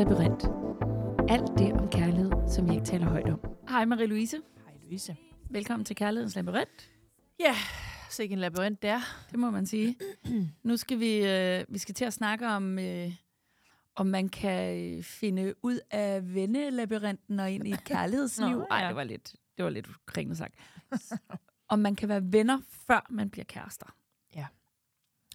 labyrint. 0.00 0.42
Alt 1.30 1.58
det 1.58 1.72
om 1.72 1.88
kærlighed, 1.90 2.32
som 2.48 2.68
vi 2.68 2.74
ikke 2.74 2.84
taler 2.84 3.08
højt 3.08 3.28
om. 3.28 3.40
Hej 3.68 3.84
Marie-Louise. 3.84 4.36
Hej 4.64 4.74
Louise. 4.82 5.16
Velkommen 5.50 5.84
til 5.84 5.96
Kærlighedens 5.96 6.34
labyrint. 6.36 6.90
Ja, 7.40 7.54
så 8.10 8.22
ikke 8.22 8.32
en 8.32 8.38
labyrint 8.38 8.82
der. 8.82 9.00
Det 9.30 9.38
må 9.38 9.50
man 9.50 9.66
sige. 9.66 9.96
nu 10.62 10.76
skal 10.76 11.00
vi, 11.00 11.26
øh, 11.26 11.64
vi 11.68 11.78
skal 11.78 11.94
til 11.94 12.04
at 12.04 12.12
snakke 12.12 12.48
om, 12.48 12.78
øh, 12.78 13.12
om 13.94 14.06
man 14.06 14.28
kan 14.28 14.78
øh, 14.78 15.02
finde 15.02 15.54
ud 15.62 15.78
af 15.90 16.34
vennelabyrinten 16.34 17.40
og 17.40 17.50
ind 17.50 17.68
i 17.68 17.70
et 17.72 17.84
kærlighedsliv. 17.94 18.58
Nå, 18.58 18.66
Ej, 18.70 18.78
ja. 18.78 18.88
det 18.88 18.96
var 18.96 19.04
lidt, 19.04 19.34
det 19.56 19.64
var 19.64 19.70
lidt 19.70 19.88
kringlet 20.06 20.38
sagt. 20.38 20.54
om 21.72 21.78
man 21.78 21.96
kan 21.96 22.08
være 22.08 22.22
venner, 22.32 22.58
før 22.86 23.06
man 23.10 23.30
bliver 23.30 23.44
kærester. 23.44 23.96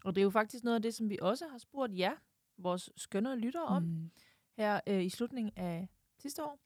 Og 0.06 0.16
det 0.16 0.22
er 0.22 0.24
jo 0.24 0.30
faktisk 0.30 0.64
noget 0.64 0.76
af 0.76 0.82
det, 0.82 0.96
som 0.96 1.10
vi 1.10 1.18
også 1.22 1.46
har 1.52 1.58
spurgt 1.58 1.98
jer, 1.98 2.12
vores 2.58 2.90
skønne 2.98 3.40
lyttere, 3.40 3.64
om 3.64 3.84
Mm. 3.84 4.12
Her 4.58 4.80
øh, 4.88 5.04
i 5.06 5.10
slutningen 5.10 5.54
af 5.56 5.90
sidste 6.18 6.44
år. 6.44 6.60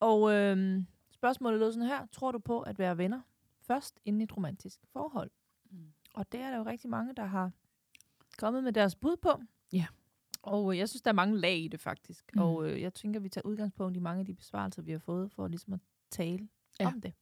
Og 0.00 0.32
øh, 0.32 0.82
spørgsmålet 1.10 1.60
lød 1.60 1.72
sådan 1.72 1.88
her. 1.88 2.06
Tror 2.12 2.32
du 2.32 2.38
på 2.38 2.60
at 2.60 2.78
være 2.78 2.98
venner 2.98 3.20
først 3.62 4.00
inden 4.04 4.22
et 4.22 4.36
romantisk 4.36 4.80
forhold? 4.92 5.30
Mm. 5.70 5.92
Og 6.14 6.32
det 6.32 6.40
er 6.40 6.50
der 6.50 6.56
jo 6.56 6.62
rigtig 6.64 6.90
mange, 6.90 7.14
der 7.14 7.24
har 7.24 7.50
kommet 8.38 8.64
med 8.64 8.72
deres 8.72 8.94
bud 8.94 9.16
på. 9.16 9.42
Ja. 9.72 9.86
Og 10.42 10.72
øh, 10.72 10.78
jeg 10.78 10.88
synes, 10.88 11.02
der 11.02 11.10
er 11.10 11.14
mange 11.14 11.38
lag 11.38 11.58
i 11.58 11.68
det 11.68 11.80
faktisk. 11.80 12.30
Mm. 12.34 12.42
Og 12.42 12.70
øh, 12.70 12.80
jeg 12.80 12.94
tænker, 12.94 13.20
vi 13.20 13.28
tager 13.28 13.46
udgangspunkt 13.46 13.96
i 13.96 14.00
mange 14.00 14.20
af 14.20 14.26
de 14.26 14.34
besvarelser, 14.34 14.82
vi 14.82 14.92
har 14.92 14.98
fået, 14.98 15.32
for 15.32 15.48
ligesom 15.48 15.72
at 15.72 15.80
tale 16.10 16.48
Ja. 16.80 16.86
om 16.86 17.00
det. 17.00 17.12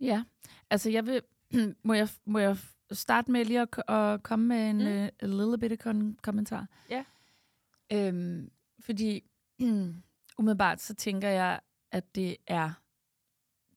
Ja, 0.00 0.24
altså 0.70 0.90
jeg 0.90 1.06
vil, 1.06 1.22
må 1.82 1.94
jeg, 1.94 2.08
må 2.24 2.38
jeg 2.38 2.56
starte 2.92 3.30
med 3.30 3.44
lige 3.44 3.60
at, 3.60 3.82
at 3.88 4.22
komme 4.22 4.46
med 4.46 4.70
en 4.70 4.76
Mm. 4.78 4.82
uh, 4.86 5.08
a 5.20 5.26
little 5.26 5.58
bit 5.58 5.86
kon- 5.86 6.16
kommentar? 6.22 6.66
Ja. 6.90 7.04
Øhm, 7.92 8.50
fordi 8.80 9.30
umiddelbart 10.38 10.80
så 10.80 10.94
tænker 10.94 11.28
jeg, 11.28 11.60
at 11.92 12.14
det 12.14 12.36
er 12.46 12.70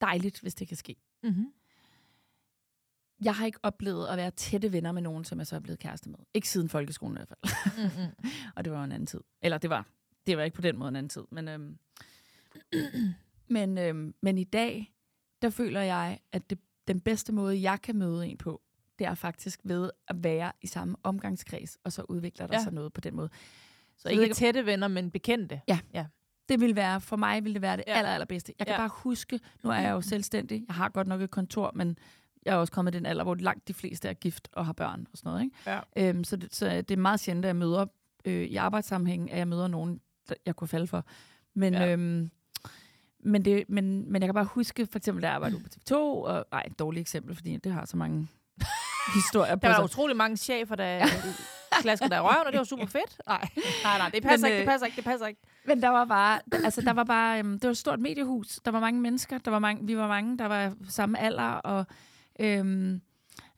dejligt, 0.02 0.40
hvis 0.42 0.56
det 0.56 0.68
kan 0.68 0.78
ske. 0.78 0.96
Mm-hmm. 1.24 1.54
Jeg 3.24 3.36
har 3.36 3.46
ikke 3.46 3.60
oplevet 3.64 4.08
at 4.08 4.18
være 4.18 4.32
tætte 4.32 4.72
venner 4.72 4.92
med 4.92 5.02
nogen, 5.02 5.24
som 5.26 5.40
jeg 5.40 5.48
så 5.48 5.56
er 5.56 5.60
blevet 5.60 5.80
kæreste 5.80 6.10
med. 6.10 6.20
Ikke 6.34 6.50
siden 6.50 6.70
folkeskolen 6.70 7.18
i 7.18 7.20
hvert 7.20 7.28
fald. 7.28 7.86
Mm-hmm. 7.88 8.30
Og 8.56 8.66
det 8.66 8.74
var 8.74 8.80
jo 8.80 8.84
en 8.84 8.92
anden 8.92 9.08
tid. 9.08 9.22
Eller 9.42 9.58
det 9.58 9.70
var, 9.70 9.88
det 10.28 10.38
var 10.38 10.44
ikke 10.44 10.56
på 10.56 10.62
den 10.62 10.78
måde 10.78 10.90
en 10.90 10.96
anden 10.96 11.10
tid. 11.10 11.24
Men, 11.32 11.48
øhm, 11.48 11.78
men, 13.58 13.78
øhm, 13.78 14.16
men 14.22 14.38
i 14.38 14.44
dag, 14.44 14.94
der 15.42 15.50
føler 15.50 15.82
jeg, 15.82 16.20
at 16.32 16.50
det, 16.50 16.60
den 16.88 17.00
bedste 17.02 17.34
måde, 17.34 17.62
jeg 17.62 17.82
kan 17.82 17.96
møde 17.96 18.28
en 18.28 18.38
på, 18.38 18.62
det 19.00 19.08
er 19.08 19.14
faktisk 19.16 19.60
ved 19.64 19.90
at 20.08 20.24
være 20.24 20.52
i 20.62 20.68
samme 20.68 20.96
omgangskreds, 21.04 21.78
og 21.84 21.92
så 21.94 22.02
udvikler 22.10 22.48
der 22.48 22.54
Ja. 22.54 22.60
ja. 22.60 22.64
sig 22.64 22.74
noget 22.74 22.94
på 22.94 23.02
den 23.02 23.16
måde. 23.16 23.30
Så 23.98 24.10
ved 24.10 24.22
ikke 24.22 24.36
tætte 24.36 24.66
venner, 24.66 24.88
men 24.88 25.12
bekendte. 25.12 25.62
Det 26.50 26.62
vil 26.62 26.76
være, 26.76 27.02
for 27.02 27.16
mig 27.16 27.44
vil 27.44 27.54
det 27.54 27.62
være 27.62 27.78
det 27.78 27.84
Ja. 27.88 27.94
aller, 27.98 28.10
allerbedste. 28.12 28.54
Jeg 28.60 28.68
kan 28.68 28.74
Ja. 28.74 28.80
bare 28.80 28.90
huske, 28.94 29.40
nu 29.64 29.70
er 29.70 29.76
jeg 29.76 29.92
jo 29.92 30.02
selvstændig, 30.02 30.64
jeg 30.68 30.76
har 30.76 30.90
godt 30.90 31.08
nok 31.08 31.22
et 31.22 31.32
kontor, 31.32 31.72
men 31.76 31.98
jeg 32.46 32.52
er 32.52 32.56
også 32.56 32.74
kommet 32.74 32.96
i 32.96 32.98
den 32.98 33.06
alder, 33.06 33.24
hvor 33.24 33.36
langt 33.36 33.68
de 33.68 33.74
fleste 33.74 34.10
er 34.10 34.14
gift 34.14 34.48
og 34.54 34.66
har 34.66 34.74
børn 34.74 35.08
og 35.12 35.18
sådan 35.18 35.30
noget. 35.32 35.44
Ikke? 35.44 35.56
Ja. 35.68 36.10
Øhm, 36.10 36.24
så, 36.24 36.36
det, 36.36 36.56
så 36.56 36.70
det 36.82 36.92
er 36.92 36.98
meget 36.98 37.20
sjældent, 37.20 37.46
at 37.46 37.48
jeg 37.48 37.56
møder 37.56 37.86
øh, 38.26 38.44
i 38.44 38.56
arbejdssammenhæng, 38.56 39.32
at 39.32 39.38
jeg 39.38 39.48
møder 39.48 39.68
nogen, 39.68 40.00
der 40.30 40.36
jeg 40.46 40.56
kunne 40.56 40.68
falde 40.68 40.88
for. 40.88 41.06
Men, 41.54 41.74
Ja. 41.74 41.84
ja. 41.84 41.92
øhm, 41.94 42.32
men, 43.20 43.46
det, 43.46 43.64
men, 43.70 44.12
men 44.12 44.22
jeg 44.22 44.28
kan 44.28 44.34
bare 44.34 44.46
huske, 44.46 44.86
for 44.92 44.98
eksempel, 44.98 45.22
da 45.22 45.28
jeg 45.28 45.36
arbejdede 45.36 45.60
på 45.64 45.68
TV2, 45.76 45.94
og 45.96 46.46
nej, 46.52 46.64
et 46.68 46.80
dårligt 46.80 47.02
eksempel, 47.02 47.36
fordi 47.36 47.58
det 47.58 47.72
har 47.72 47.86
så 47.86 47.98
mange 47.98 48.28
historier 49.16 49.56
på 49.56 49.60
Der 49.62 49.68
var 49.68 49.76
sig. 49.76 49.84
utrolig 49.84 50.16
mange 50.18 50.38
chefer, 50.38 50.76
der 50.76 51.06
klaskede 51.82 52.10
der 52.10 52.18
i 52.18 52.20
røven, 52.20 52.46
og 52.46 52.52
det 52.52 52.58
var 52.58 52.64
super 52.64 52.86
fedt. 52.86 53.22
Nej, 53.28 53.50
nej, 53.84 53.98
nej, 53.98 54.10
det 54.10 54.24
passer 54.24 54.48
Men, 54.48 54.52
ikke, 54.52 54.58
det 54.58 54.62
øh, 54.62 54.68
passer 54.68 54.86
ikke, 54.86 54.96
det 54.96 55.04
passer 55.04 55.28
ikke. 55.28 55.42
Men 55.66 55.82
der 55.82 55.90
var 55.90 56.06
bare, 56.06 56.40
altså 56.64 56.82
der 56.82 56.94
var 56.94 57.04
bare, 57.04 57.40
øhm, 57.40 57.52
det 57.52 57.64
var 57.64 57.72
et 57.72 57.78
stort 57.78 58.00
mediehus. 58.00 58.60
Der 58.66 58.72
var 58.72 58.80
mange 58.80 59.02
mennesker, 59.02 59.38
der 59.38 59.52
var 59.52 59.60
mange, 59.60 59.86
vi 59.88 59.98
var 59.98 60.08
mange, 60.08 60.38
der 60.38 60.46
var 60.46 60.74
samme 60.90 61.20
alder, 61.20 61.50
og 61.50 61.86
øhm, 62.40 63.02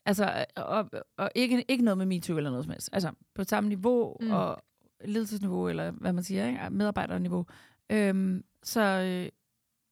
altså, 0.05 0.45
og, 0.55 0.89
og 1.17 1.31
ikke, 1.35 1.65
ikke 1.67 1.83
noget 1.83 1.97
med 1.97 2.05
MeToo 2.05 2.37
eller 2.37 2.49
noget 2.49 2.65
som 2.65 2.71
helst. 2.71 2.89
Altså 2.93 3.11
på 3.35 3.43
samme 3.43 3.69
niveau, 3.69 4.17
mm. 4.21 4.31
og 4.31 4.63
ledelsesniveau, 5.05 5.69
eller 5.69 5.91
hvad 5.91 6.13
man 6.13 6.23
siger, 6.23 6.47
ikke? 6.47 6.59
medarbejderniveau. 6.71 7.45
Øhm, 7.89 8.43
så 8.63 8.81
øh, 8.81 9.29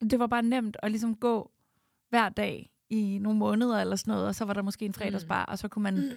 det 0.09 0.19
var 0.19 0.28
bare 0.28 0.44
nemt 0.44 0.78
at 0.83 0.91
ligesom 0.91 1.16
gå 1.16 1.51
hver 2.09 2.29
dag 2.29 2.72
i 2.93 3.17
nogle 3.19 3.39
måneder 3.39 3.79
eller 3.79 3.95
sådan 3.95 4.11
noget, 4.11 4.27
og 4.27 4.35
så 4.35 4.45
var 4.45 4.53
der 4.53 4.61
måske 4.61 4.85
en 4.85 4.93
fredagsbar, 4.93 5.45
og 5.45 5.59
så 5.59 5.67
kunne 5.67 5.83
man 5.83 6.11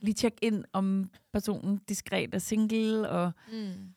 lige 0.00 0.14
tjekke 0.14 0.38
ind, 0.44 0.64
om 0.72 1.10
personen 1.32 1.76
diskret 1.88 2.34
er 2.34 2.38
single, 2.38 3.08
og, 3.08 3.32
Mm. 3.52 3.94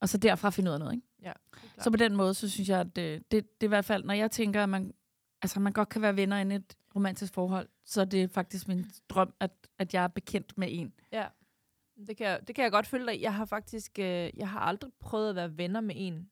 og 0.00 0.08
så 0.08 0.18
derfra 0.18 0.50
finde 0.50 0.70
ud 0.70 0.72
af 0.74 0.78
noget, 0.80 0.94
ikke? 0.94 1.06
Ja, 1.22 1.32
Så 1.78 1.90
på 1.90 1.96
den 1.96 2.16
måde, 2.16 2.34
så 2.34 2.48
synes 2.50 2.68
jeg, 2.68 2.80
at 2.80 2.96
det, 2.96 3.30
det, 3.30 3.60
det 3.60 3.66
er 3.66 3.68
i 3.68 3.68
hvert 3.68 3.84
fald, 3.84 4.04
når 4.04 4.14
jeg 4.14 4.30
tænker, 4.30 4.62
at 4.62 4.68
man, 4.68 4.94
altså, 5.42 5.60
man 5.60 5.72
godt 5.72 5.88
kan 5.88 6.02
være 6.02 6.16
venner 6.16 6.38
i 6.38 6.54
et 6.54 6.74
romantisk 6.96 7.34
forhold, 7.34 7.68
så 7.84 8.00
er 8.00 8.04
det 8.04 8.30
faktisk 8.30 8.68
min 8.68 8.86
drøm, 9.08 9.34
at, 9.40 9.50
at 9.78 9.94
jeg 9.94 10.04
er 10.04 10.08
bekendt 10.08 10.58
med 10.58 10.68
en. 10.70 10.92
ja. 11.12 11.26
Det 12.06 12.16
kan, 12.16 12.26
jeg, 12.26 12.40
det 12.46 12.54
kan 12.54 12.62
jeg 12.64 12.72
godt 12.72 12.86
følge 12.86 13.06
dig. 13.06 13.20
Jeg 13.20 13.34
har 13.34 13.44
faktisk, 13.44 13.98
øh, 13.98 14.30
jeg 14.36 14.48
har 14.48 14.60
aldrig 14.60 14.90
prøvet 15.00 15.28
at 15.28 15.36
være 15.36 15.56
venner 15.56 15.80
med 15.80 15.94
en 15.98 16.30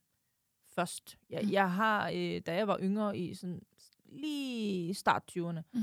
først. 0.74 1.18
Jeg, 1.30 1.40
Mm. 1.44 1.50
jeg 1.50 1.72
har, 1.72 2.08
øh, 2.14 2.40
da 2.46 2.54
jeg 2.54 2.68
var 2.68 2.78
yngre 2.82 3.18
i 3.18 3.34
sådan 3.34 3.62
lige 4.10 4.94
start 4.94 5.22
20'erne, 5.38 5.60
Mm. 5.72 5.82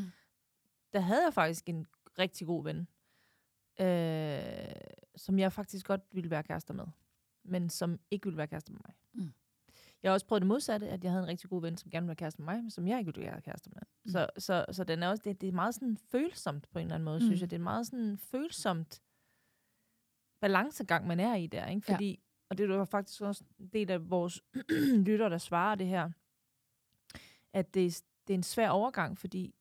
der 0.93 0.99
havde 0.99 1.23
jeg 1.23 1.33
faktisk 1.33 1.69
en 1.69 1.87
rigtig 2.19 2.47
god 2.47 2.63
ven, 2.63 2.87
øh, 3.79 4.71
som 5.15 5.39
jeg 5.39 5.53
faktisk 5.53 5.85
godt 5.87 6.01
ville 6.11 6.29
være 6.29 6.43
kærester 6.43 6.73
med, 6.73 6.85
men 7.43 7.69
som 7.69 7.99
ikke 8.11 8.25
ville 8.25 8.37
være 8.37 8.47
kærester 8.47 8.71
med 8.73 8.81
mig. 8.87 8.95
Mm. 9.13 9.33
Jeg 10.03 10.09
har 10.09 10.13
også 10.13 10.25
prøvet 10.25 10.41
det 10.41 10.47
modsatte, 10.47 10.89
at 10.89 11.03
jeg 11.03 11.11
havde 11.11 11.23
en 11.23 11.29
rigtig 11.29 11.49
god 11.49 11.61
ven, 11.61 11.77
som 11.77 11.91
gerne 11.91 12.03
ville 12.03 12.07
være 12.07 12.15
kærester 12.15 12.41
med 12.43 12.53
mig, 12.53 12.61
men 12.63 12.71
som 12.71 12.87
jeg 12.87 12.99
ikke 12.99 13.13
ville 13.15 13.31
være 13.31 13.41
kærester 13.41 13.71
med. 13.73 13.81
Mm. 14.03 14.11
Så, 14.11 14.27
så, 14.37 14.65
så 14.71 14.83
den 14.83 15.03
er 15.03 15.07
også, 15.07 15.21
det, 15.25 15.41
det 15.41 15.49
er 15.49 15.53
meget 15.53 15.75
sådan 15.75 15.97
følsomt 15.97 16.69
på 16.69 16.79
en 16.79 16.83
eller 16.85 16.95
anden 16.95 17.05
måde, 17.05 17.19
mm. 17.19 17.25
Synes 17.25 17.41
jeg. 17.41 17.49
Det 17.51 17.55
er 17.57 17.61
meget 17.63 17.87
sådan 17.87 18.17
følsomt 18.17 19.01
balancegang, 20.39 21.07
man 21.07 21.19
er 21.19 21.35
i 21.35 21.47
der, 21.47 21.65
ikke? 21.67 21.85
Ja. 21.87 21.93
Fordi, 21.93 22.19
og 22.49 22.57
det 22.57 22.69
var 22.69 22.85
faktisk 22.85 23.21
også 23.21 23.43
en 23.59 23.67
del 23.67 23.91
af 23.91 24.09
vores 24.09 24.43
lytter, 25.07 25.29
der 25.29 25.37
svarer 25.37 25.75
det 25.75 25.87
her, 25.87 26.09
at 27.53 27.73
det, 27.73 28.03
det 28.27 28.33
er 28.33 28.37
en 28.37 28.43
svær 28.43 28.69
overgang, 28.69 29.17
fordi 29.17 29.55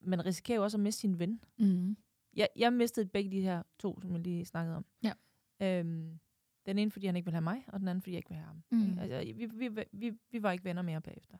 man 0.00 0.26
risikerer 0.26 0.56
jo 0.56 0.64
også 0.64 0.76
at 0.76 0.80
miste 0.80 1.00
sin 1.00 1.18
ven. 1.18 1.40
Mm. 1.58 1.96
Jeg, 2.36 2.48
jeg 2.56 2.72
mistede 2.72 3.06
begge 3.06 3.30
de 3.30 3.40
her 3.40 3.62
to, 3.78 4.00
som 4.00 4.12
jeg 4.12 4.20
lige 4.20 4.44
snakkede 4.44 4.76
om. 4.76 4.84
Ja. 5.02 5.12
Øhm, 5.60 6.18
den 6.66 6.78
ene, 6.78 6.90
fordi 6.90 7.06
han 7.06 7.16
ikke 7.16 7.26
vil 7.26 7.32
have 7.34 7.42
mig, 7.42 7.64
og 7.66 7.80
den 7.80 7.88
anden, 7.88 8.02
fordi 8.02 8.12
jeg 8.12 8.18
ikke 8.18 8.28
vil 8.28 8.36
have 8.36 8.46
ham. 8.46 8.62
Mm. 8.70 8.98
Altså, 8.98 9.32
vi, 9.34 9.46
vi, 9.46 9.84
vi, 9.92 10.18
vi 10.30 10.42
var 10.42 10.52
ikke 10.52 10.64
venner 10.64 10.82
mere 10.82 11.00
bagefter. 11.00 11.36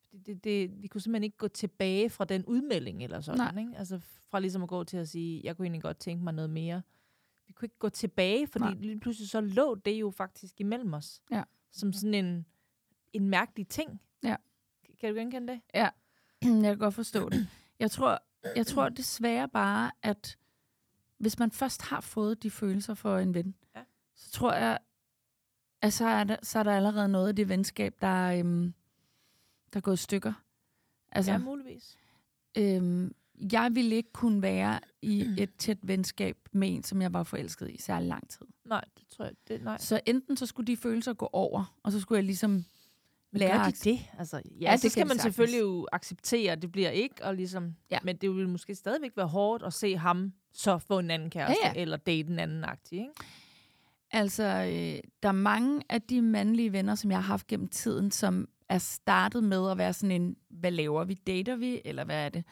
Fordi 0.00 0.18
det, 0.18 0.44
det, 0.44 0.82
vi 0.82 0.88
kunne 0.88 1.00
simpelthen 1.00 1.24
ikke 1.24 1.36
gå 1.36 1.48
tilbage 1.48 2.10
fra 2.10 2.24
den 2.24 2.44
udmelding, 2.46 3.04
eller 3.04 3.20
sådan. 3.20 3.58
Ikke? 3.58 3.76
Altså 3.76 3.98
fra 3.98 4.40
ligesom 4.40 4.62
at 4.62 4.68
gå 4.68 4.84
til 4.84 4.96
at 4.96 5.08
sige, 5.08 5.40
jeg 5.44 5.56
kunne 5.56 5.66
egentlig 5.66 5.82
godt 5.82 5.98
tænke 5.98 6.24
mig 6.24 6.34
noget 6.34 6.50
mere. 6.50 6.82
Vi 7.46 7.52
kunne 7.52 7.66
ikke 7.66 7.78
gå 7.78 7.88
tilbage, 7.88 8.46
fordi 8.46 8.64
Nej. 8.64 8.74
lige 8.74 9.00
pludselig 9.00 9.28
så 9.28 9.40
lå 9.40 9.74
det 9.74 10.00
jo 10.00 10.10
faktisk 10.10 10.60
imellem 10.60 10.94
os. 10.94 11.22
Ja. 11.30 11.42
Som 11.70 11.92
sådan 11.92 12.14
en, 12.14 12.46
en 13.12 13.28
mærkelig 13.28 13.68
ting. 13.68 14.00
Kan 15.02 15.14
du 15.14 15.20
genkende 15.20 15.52
det? 15.52 15.60
Ja. 15.74 15.88
jeg 16.42 16.62
kan 16.62 16.78
godt 16.78 16.94
forstå 16.94 17.28
det. 17.28 17.48
Jeg 17.78 17.90
tror, 17.90 18.18
jeg 18.56 18.66
tror 18.66 18.88
desværre 18.88 19.48
bare, 19.48 19.90
at 20.02 20.38
hvis 21.18 21.38
man 21.38 21.50
først 21.50 21.82
har 21.82 22.00
fået 22.00 22.42
de 22.42 22.50
følelser 22.50 22.94
for 22.94 23.18
en 23.18 23.34
ven, 23.34 23.54
Ja. 23.76 23.80
så 24.14 24.30
tror 24.30 24.52
jeg, 24.52 24.78
at 25.82 25.92
så 25.92 26.06
er, 26.06 26.24
der, 26.24 26.36
så 26.42 26.58
er 26.58 26.62
der 26.62 26.72
allerede 26.76 27.08
noget 27.08 27.28
af 27.28 27.36
det 27.36 27.48
venskab, 27.48 27.94
der, 28.00 28.38
øhm, 28.38 28.74
der 29.72 29.76
er 29.76 29.80
gået 29.80 29.94
i 29.94 30.02
stykker. 30.02 30.32
Altså, 31.12 31.32
Ja, 31.32 31.38
muligvis. 31.38 31.96
øhm, 32.58 33.14
jeg 33.52 33.70
ville 33.74 33.96
ikke 33.96 34.12
kunne 34.12 34.42
være 34.42 34.80
i 35.02 35.34
et 35.38 35.50
tæt 35.58 35.78
venskab 35.82 36.48
med 36.52 36.74
en, 36.74 36.82
som 36.82 37.02
jeg 37.02 37.12
var 37.12 37.22
forelsket 37.22 37.70
i 37.70 37.80
særlig 37.80 38.08
lang 38.08 38.28
tid. 38.30 38.46
Nej, 38.64 38.84
det 38.98 39.06
tror 39.08 39.24
jeg. 39.24 39.34
Det, 39.48 39.62
nej. 39.62 39.78
Så 39.78 40.00
enten 40.06 40.36
så 40.36 40.46
skulle 40.46 40.66
de 40.66 40.76
følelser 40.76 41.12
gå 41.12 41.28
over, 41.32 41.78
og 41.82 41.92
så 41.92 42.00
skulle 42.00 42.16
jeg 42.16 42.24
ligesom 42.24 42.64
lære 43.32 43.50
Gør 43.58 43.58
at 43.64 43.74
de 43.84 43.90
det? 43.90 44.00
Altså, 44.18 44.36
ja, 44.36 44.42
Ja, 44.60 44.72
det 44.72 44.80
så 44.80 44.88
skal 44.88 45.00
man 45.06 45.08
sagtens. 45.08 45.22
selvfølgelig 45.22 45.60
jo 45.60 45.88
acceptere, 45.92 46.56
det 46.56 46.72
bliver 46.72 46.90
ikke, 46.90 47.24
og 47.24 47.34
ligesom, 47.34 47.74
Ja. 47.90 47.98
men 48.04 48.16
det 48.16 48.30
vil 48.36 48.48
måske 48.48 48.74
stadigvæk 48.74 49.12
være 49.16 49.26
hårdt 49.26 49.62
at 49.62 49.72
se 49.72 49.96
ham 49.96 50.32
så 50.52 50.78
få 50.78 50.98
en 50.98 51.10
anden 51.10 51.30
kæreste, 51.30 51.56
Ja, 51.64 51.72
ja, 51.74 51.80
eller 51.80 51.96
date 51.96 52.28
en 52.30 52.38
anden 52.38 52.64
aktiv, 52.64 52.98
ikke? 52.98 53.12
Altså, 54.10 54.42
øh, 54.44 55.00
der 55.22 55.28
er 55.28 55.32
mange 55.32 55.82
af 55.88 56.02
de 56.02 56.22
mandlige 56.22 56.72
venner, 56.72 56.94
som 56.94 57.10
jeg 57.10 57.18
har 57.18 57.22
haft 57.22 57.46
gennem 57.46 57.68
tiden, 57.68 58.10
som 58.10 58.48
er 58.68 58.78
startet 58.78 59.44
med 59.44 59.70
at 59.70 59.78
være 59.78 59.92
sådan 59.92 60.22
en, 60.22 60.36
hvad 60.50 60.70
laver 60.70 61.04
vi? 61.04 61.14
Dater 61.14 61.56
vi? 61.56 61.80
Eller 61.84 62.04
hvad 62.04 62.24
er 62.24 62.28
det? 62.28 62.44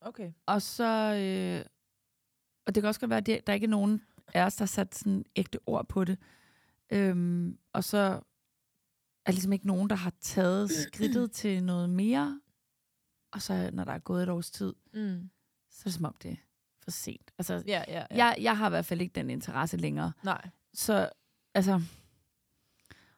Okay. 0.00 0.32
Og 0.46 0.62
så, 0.62 1.14
øh, 1.14 1.64
og 2.66 2.74
det 2.74 2.82
kan 2.82 2.88
også 2.88 3.00
godt 3.00 3.10
være, 3.10 3.36
at 3.38 3.46
der 3.46 3.52
ikke 3.52 3.64
er 3.64 3.68
nogen 3.70 4.02
af 4.34 4.42
os, 4.44 4.54
der 4.56 4.62
har 4.62 4.66
sat 4.66 4.94
sådan 4.94 5.24
ægte 5.36 5.58
ord 5.66 5.88
på 5.88 6.04
det. 6.04 6.18
Øhm, 6.90 7.58
og 7.72 7.84
så 7.84 8.20
er 9.26 9.32
ligesom 9.32 9.52
ikke 9.52 9.66
nogen, 9.66 9.90
der 9.90 9.96
har 9.96 10.12
taget 10.20 10.70
skridtet 10.92 11.32
til 11.32 11.64
noget 11.64 11.90
mere. 11.90 12.40
Og 13.32 13.42
så, 13.42 13.70
når 13.72 13.84
der 13.84 13.92
er 13.92 13.98
gået 13.98 14.22
et 14.22 14.28
års 14.28 14.50
tid, 14.50 14.74
Mm. 14.94 15.30
så 15.70 15.80
er 15.82 15.84
det 15.84 15.94
som 15.94 16.04
om 16.04 16.16
det 16.22 16.30
er 16.30 16.36
for 16.84 16.90
sent. 16.90 17.30
Altså, 17.38 17.62
Ja, 17.66 17.84
ja, 17.88 17.98
ja. 18.10 18.16
jeg, 18.16 18.36
jeg 18.40 18.58
har 18.58 18.66
i 18.66 18.70
hvert 18.70 18.84
fald 18.86 19.00
ikke 19.00 19.12
den 19.14 19.30
interesse 19.30 19.76
længere. 19.76 20.12
Nej. 20.24 20.48
Så, 20.74 21.10
altså... 21.54 21.72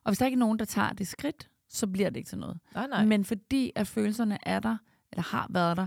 Og 0.05 0.11
hvis 0.11 0.19
der 0.19 0.27
ikke 0.27 0.35
er 0.37 0.39
nogen, 0.39 0.59
der 0.59 0.65
tager 0.65 0.93
det 0.93 1.09
skridt, 1.09 1.51
så 1.69 1.87
bliver 1.87 2.11
det 2.11 2.17
ikke 2.17 2.29
til 2.29 2.39
noget. 2.39 2.61
Nej, 2.75 2.87
nej. 2.87 3.05
Men 3.05 3.25
fordi 3.25 3.73
at 3.75 3.87
følelserne 3.87 4.39
er 4.49 4.61
der, 4.61 4.77
eller 5.13 5.23
har 5.23 5.47
været 5.51 5.77
der, 5.77 5.87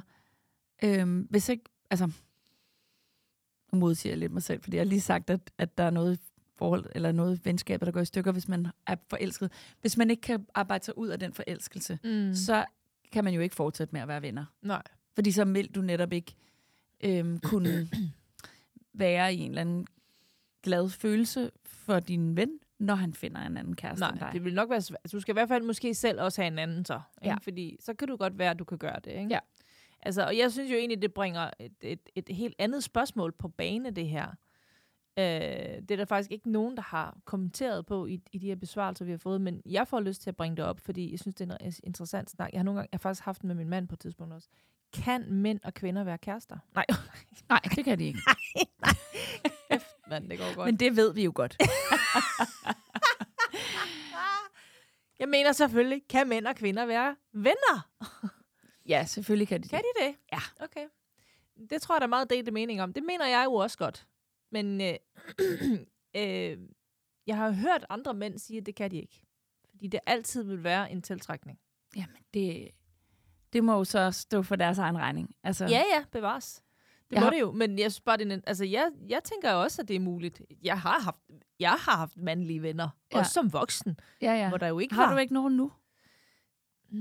øhm, 0.83 1.27
hvis 1.30 1.50
ikke... 1.50 1.63
Altså, 1.89 2.12
nu 3.71 3.80
modsiger 3.80 4.12
jeg 4.12 4.19
lidt 4.19 4.31
mig 4.31 4.44
selv, 4.44 4.63
fordi 4.63 4.77
jeg 4.77 4.81
har 4.83 4.89
lige 4.89 5.01
sagt, 5.01 5.30
at, 5.30 5.51
at 5.57 5.77
der 5.77 5.83
er 5.83 5.89
noget 5.89 6.19
forhold, 6.63 6.86
eller 6.95 7.12
noget 7.12 7.45
venskab, 7.45 7.81
der 7.81 7.92
går 7.92 8.00
i 8.00 8.06
stykker, 8.06 8.31
hvis 8.31 8.48
man 8.48 8.68
er 8.88 8.95
forelsket. 9.10 9.51
Hvis 9.81 9.98
man 9.98 10.10
ikke 10.10 10.21
kan 10.21 10.45
arbejde 10.54 10.86
sig 10.86 10.98
ud 10.98 11.07
af 11.07 11.19
den 11.19 11.33
forelskelse, 11.33 12.00
mm. 12.04 12.33
så 12.33 12.65
kan 13.12 13.24
man 13.24 13.33
jo 13.33 13.42
ikke 13.42 13.56
fortsætte 13.56 13.94
med 13.94 14.01
at 14.01 14.07
være 14.07 14.21
venner. 14.21 14.45
Nej. 14.62 14.81
Fordi 15.15 15.31
så 15.31 15.45
vil 15.45 15.75
du 15.75 15.81
netop 15.81 16.13
ikke 16.13 16.36
øhm, 17.04 17.39
kunne 17.50 17.89
være 18.94 19.33
i 19.33 19.39
en 19.39 19.51
eller 19.51 19.62
anden 19.62 19.88
glad 20.63 20.89
følelse 20.89 21.51
for 21.65 22.00
din 22.00 22.38
ven, 22.38 22.60
når 22.80 22.95
han 22.95 23.13
finder 23.13 23.42
en 23.42 23.57
anden 23.57 23.75
kæreste 23.75 24.06
end 24.06 24.15
Nej, 24.15 24.27
dig. 24.27 24.33
det 24.33 24.45
vil 24.45 24.54
nok 24.54 24.69
være 24.69 24.81
svært. 24.81 25.12
Du 25.12 25.19
skal 25.19 25.31
i 25.31 25.38
hvert 25.38 25.48
fald 25.48 25.63
måske 25.63 25.94
selv 25.94 26.21
også 26.21 26.42
have 26.42 26.48
en 26.51 26.60
anden 26.60 26.86
så. 26.86 27.01
Ikke? 27.21 27.30
Ja. 27.30 27.36
Fordi 27.42 27.77
så 27.80 27.94
kan 27.94 28.07
du 28.07 28.15
godt 28.15 28.38
være, 28.38 28.51
at 28.51 28.60
du 28.60 28.63
kan 28.63 28.77
gøre 28.77 29.00
det. 29.04 29.12
Ikke? 29.12 29.27
Ja. 29.30 29.39
Altså, 30.01 30.25
og 30.25 30.38
jeg 30.38 30.51
synes 30.51 30.71
jo 30.71 30.75
egentlig, 30.75 31.01
det 31.01 31.13
bringer 31.13 31.50
et, 31.60 31.74
et, 31.81 32.00
et 32.15 32.30
helt 32.30 32.56
andet 32.60 32.83
spørgsmål 32.83 33.31
på 33.31 33.48
bane, 33.48 33.92
det 33.92 34.07
her. 34.07 34.27
Øh, 35.18 35.24
det 35.24 35.92
er 35.92 35.95
der 35.95 36.06
faktisk 36.06 36.31
ikke 36.31 36.51
nogen, 36.51 36.77
der 36.77 36.83
har 36.83 37.18
kommenteret 37.25 37.86
på 37.86 38.06
i, 38.06 38.21
i 38.31 38.38
de 38.38 38.48
her 38.48 38.56
besvarelser, 38.56 39.06
vi 39.06 39.12
har 39.12 39.18
fået, 39.18 39.42
men 39.42 39.62
jeg 39.65 39.88
får 39.88 40.00
lyst 40.00 40.21
til 40.21 40.30
at 40.30 40.36
bringe 40.36 40.57
det 40.57 40.65
op, 40.65 40.80
fordi 40.80 41.12
jeg 41.12 41.19
synes, 41.19 41.36
det 41.36 41.51
er 41.51 41.57
en 41.62 41.74
interessant 41.83 42.30
snak. 42.30 42.50
Jeg 42.54 42.60
har 42.60 42.63
nogle 42.63 42.77
gange, 42.80 42.89
jeg 42.92 42.98
har 42.98 43.10
faktisk 43.10 43.25
haft 43.25 43.42
den 43.42 43.48
med 43.48 43.56
min 43.56 43.69
mand 43.69 43.88
på 43.88 43.95
et 43.95 44.00
tidspunkt 44.00 44.33
også. 44.33 44.48
Kan 44.94 45.33
mænd 45.33 45.60
og 45.63 45.74
kvinder 45.74 46.04
være 46.04 46.18
kærester? 46.18 46.57
Nej, 46.75 46.86
Nej, 47.50 47.60
det 47.75 47.86
kan 47.86 48.00
de 48.00 48.04
ikke. 48.06 48.19
mand, 50.10 50.30
det 50.30 50.38
går 50.39 50.56
godt. 50.56 50.65
Men 50.65 50.75
det 50.75 50.95
ved 50.95 51.13
vi 51.13 51.24
jo 51.24 51.31
godt. 51.36 51.57
jeg 55.19 55.30
mener 55.30 55.51
selvfølgelig, 55.51 56.01
kan 56.10 56.27
mænd 56.30 56.48
og 56.48 56.56
kvinder 56.56 56.86
være 56.86 57.15
venner? 57.33 57.89
ja, 58.86 59.06
selvfølgelig 59.06 59.48
kan 59.48 59.63
de 59.63 59.69
Kan 59.69 59.80
det. 59.80 59.86
de 60.01 60.06
det? 60.07 60.15
Ja. 60.31 60.39
Okay. 60.65 60.86
Det 61.69 61.81
tror 61.81 61.95
jeg, 61.95 62.01
der 62.01 62.07
er 62.07 62.10
meget 62.10 62.30
delte 62.30 62.51
mening 62.51 62.81
om. 62.81 62.94
Det 62.94 63.04
mener 63.04 63.27
jeg 63.27 63.45
jo 63.45 63.54
også 63.54 63.77
godt. 63.77 64.07
Men 64.54 64.82
øh, 64.82 64.94
øh, 66.22 66.58
jeg 67.28 67.38
har 67.38 67.52
hørt 67.52 67.86
andre 67.90 68.14
mænd 68.14 68.38
sige, 68.40 68.58
at 68.60 68.66
det 68.66 68.76
kan 68.76 68.92
de 68.92 68.98
ikke. 69.02 69.24
Fordi 69.70 69.88
det 69.88 70.00
altid 70.06 70.44
vil 70.44 70.64
være 70.64 70.92
en 70.92 71.02
tiltrækning. 71.02 71.60
Jamen, 71.96 72.18
det, 72.34 72.70
det 73.54 73.64
må 73.64 73.74
jo 73.78 73.84
så 73.84 74.12
stå 74.12 74.44
for 74.44 74.56
deres 74.56 74.78
egen 74.78 74.98
regning. 74.98 75.36
Altså, 75.44 75.66
Ja, 75.66 75.84
ja, 75.98 76.04
bevares. 76.12 76.64
Det 77.10 77.16
Jeg 77.16 77.20
må 77.20 77.24
har- 77.26 77.32
det 77.32 77.40
jo, 77.40 77.52
men 77.52 77.80
jeg 77.80 77.92
synes 77.92 78.02
bare, 78.02 78.18
det 78.18 78.32
er, 78.32 78.40
altså, 78.48 78.66
jeg, 78.66 78.92
jeg 79.10 79.24
tænker 79.24 79.52
også, 79.52 79.82
at 79.82 79.88
det 79.88 79.96
er 79.96 80.00
muligt. 80.00 80.42
Jeg 80.64 80.80
har 80.82 81.00
haft, 81.00 81.18
jeg 81.60 81.70
har 81.72 81.96
haft 81.98 82.18
mandlige 82.18 82.62
venner, 82.62 82.90
Ja. 83.14 83.20
også 83.20 83.32
som 83.32 83.54
voksen, 83.54 84.00
ja. 84.22 84.34
ja. 84.34 84.50
hvor 84.50 84.58
der 84.58 84.68
jo 84.68 84.80
ikke 84.80 84.96
Har 84.96 85.06
var. 85.06 85.14
du 85.14 85.20
ikke 85.20 85.34
nogen 85.34 85.58
nu? 85.58 85.72
Mm, 86.90 87.00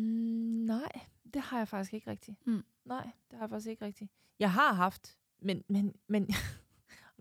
nej, 0.67 0.89
det 1.35 1.43
har 1.43 1.59
jeg 1.59 1.69
faktisk 1.69 1.95
ikke 1.95 2.11
rigtigt. 2.11 2.47
Mm. 2.47 2.65
Nej, 2.85 3.11
det 3.31 3.39
har 3.39 3.45
jeg 3.45 3.51
faktisk 3.51 3.69
ikke 3.71 3.85
rigtigt. 3.85 4.11
Jeg 4.39 4.53
har 4.53 4.73
haft, 4.73 5.19
men, 5.43 5.65
men, 5.69 5.95
men 6.09 6.29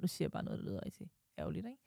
nu 0.02 0.08
siger 0.08 0.26
jeg 0.26 0.32
bare 0.32 0.44
noget, 0.44 0.60
der 0.60 0.66
lyder 0.66 0.86
rigtig 0.86 1.10
ærgerligt, 1.38 1.66
ikke? 1.66 1.78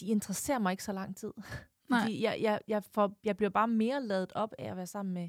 De 0.00 0.06
interesserer 0.06 0.58
mig 0.58 0.70
ikke 0.70 0.84
så 0.84 0.92
lang 0.92 1.16
tid. 1.16 1.32
Nej. 1.90 2.00
Fordi 2.00 2.22
jeg, 2.22 2.38
jeg, 2.40 2.60
jeg, 2.68 2.84
får, 2.84 3.18
jeg 3.24 3.36
bliver 3.36 3.50
bare 3.50 3.68
mere 3.68 4.02
ladet 4.02 4.32
op 4.32 4.54
af 4.58 4.70
at 4.70 4.76
være 4.76 4.86
sammen 4.86 5.14
med 5.14 5.28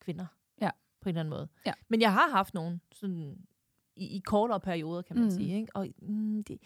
kvinder. 0.00 0.26
Ja. 0.60 0.70
På 1.00 1.08
en 1.08 1.10
eller 1.10 1.20
anden 1.20 1.30
måde. 1.30 1.48
Ja. 1.66 1.72
Men 1.88 2.00
jeg 2.00 2.12
har 2.12 2.30
haft 2.30 2.54
nogen 2.54 2.80
sådan, 2.92 3.38
i, 3.96 4.16
i 4.16 4.18
kortere 4.24 4.60
perioder, 4.60 5.02
kan 5.02 5.16
man 5.16 5.24
Mm. 5.24 5.30
sige. 5.30 5.56
Ikke? 5.60 5.76
Og 5.76 5.88
mm, 5.98 6.44
det, 6.44 6.58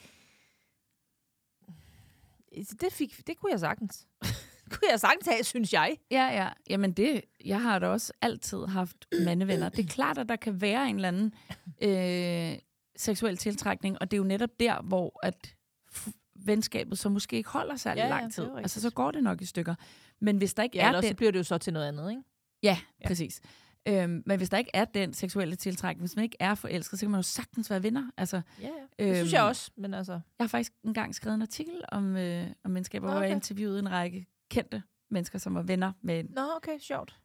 det, 2.80 2.92
fik, 2.92 3.26
det 3.26 3.36
kunne 3.36 3.52
jeg 3.52 3.60
sagtens. 3.60 4.06
kunne 4.70 4.88
jeg 4.90 5.00
sagtens 5.00 5.26
have, 5.26 5.44
synes 5.44 5.72
jeg. 5.72 5.96
Ja, 6.10 6.26
ja. 6.26 6.48
Jamen 6.70 6.92
det, 6.92 7.24
jeg 7.44 7.62
har 7.62 7.78
da 7.78 7.86
også 7.86 8.12
altid 8.20 8.66
haft 8.66 9.06
mandevenner. 9.24 9.68
Det 9.68 9.84
er 9.84 9.88
klart, 9.88 10.18
at 10.18 10.28
der 10.28 10.36
kan 10.36 10.60
være 10.60 10.88
en 10.88 10.94
eller 10.94 11.08
anden 11.08 11.34
øh, 11.88 12.58
seksuel 13.00 13.36
tiltrækning, 13.36 13.96
og 14.00 14.10
det 14.10 14.16
er 14.16 14.18
jo 14.18 14.24
netop 14.24 14.50
der, 14.60 14.82
hvor 14.82 15.20
at 15.22 15.54
venskabet 16.34 16.98
så 16.98 17.08
måske 17.08 17.36
ikke 17.36 17.48
holder 17.48 17.76
særlig 17.76 18.00
Ja, 18.00 18.04
ja, 18.06 18.10
lang 18.20 18.32
tid. 18.32 18.48
Altså, 18.56 18.80
så 18.80 18.90
går 18.90 19.10
det 19.10 19.22
nok 19.24 19.40
i 19.42 19.44
stykker. 19.44 19.74
Men 20.20 20.36
hvis 20.36 20.54
der 20.54 20.62
ikke 20.62 20.78
Ja, 20.78 20.88
er 20.88 21.00
den... 21.00 21.08
så 21.10 21.14
bliver 21.14 21.32
det 21.32 21.38
jo 21.38 21.44
så 21.44 21.58
til 21.58 21.72
noget 21.72 21.88
andet, 21.88 22.10
ikke? 22.10 22.22
Ja, 22.62 22.78
Ja. 23.00 23.06
præcis. 23.06 23.40
Øhm, 23.88 24.22
men 24.26 24.36
hvis 24.36 24.50
der 24.50 24.58
ikke 24.58 24.70
er 24.74 24.84
den 24.84 25.12
seksuelle 25.12 25.56
tiltrækning, 25.56 26.02
hvis 26.02 26.16
man 26.16 26.22
ikke 26.22 26.36
er 26.40 26.54
forelsket, 26.54 26.98
så 26.98 27.06
kan 27.06 27.10
man 27.10 27.18
jo 27.18 27.22
sagtens 27.22 27.70
være 27.70 27.82
venner. 27.82 28.10
Altså, 28.16 28.40
Ja, 28.60 28.68
ja. 28.98 29.06
Det 29.06 29.16
synes 29.16 29.32
jeg 29.32 29.42
også, 29.42 29.70
men 29.76 29.94
altså... 29.94 30.12
jeg 30.12 30.20
har 30.40 30.46
faktisk 30.48 30.72
engang 30.84 31.14
skrevet 31.14 31.34
en 31.34 31.42
artikel 31.42 31.82
om, 31.88 32.16
øh, 32.16 32.46
om 32.64 32.70
mennesker, 32.70 33.00
hvor 33.00 33.10
okay. 33.10 33.20
jeg 33.20 33.30
interviewede 33.30 33.78
en 33.78 33.90
række 33.90 34.26
kendte 34.50 34.82
mennesker, 35.10 35.38
som 35.38 35.54
var 35.54 35.62
venner 35.62 35.92
med... 36.02 36.24
Nå, 36.24 36.42
okay, 36.56 36.78
sjovt. 36.78 37.16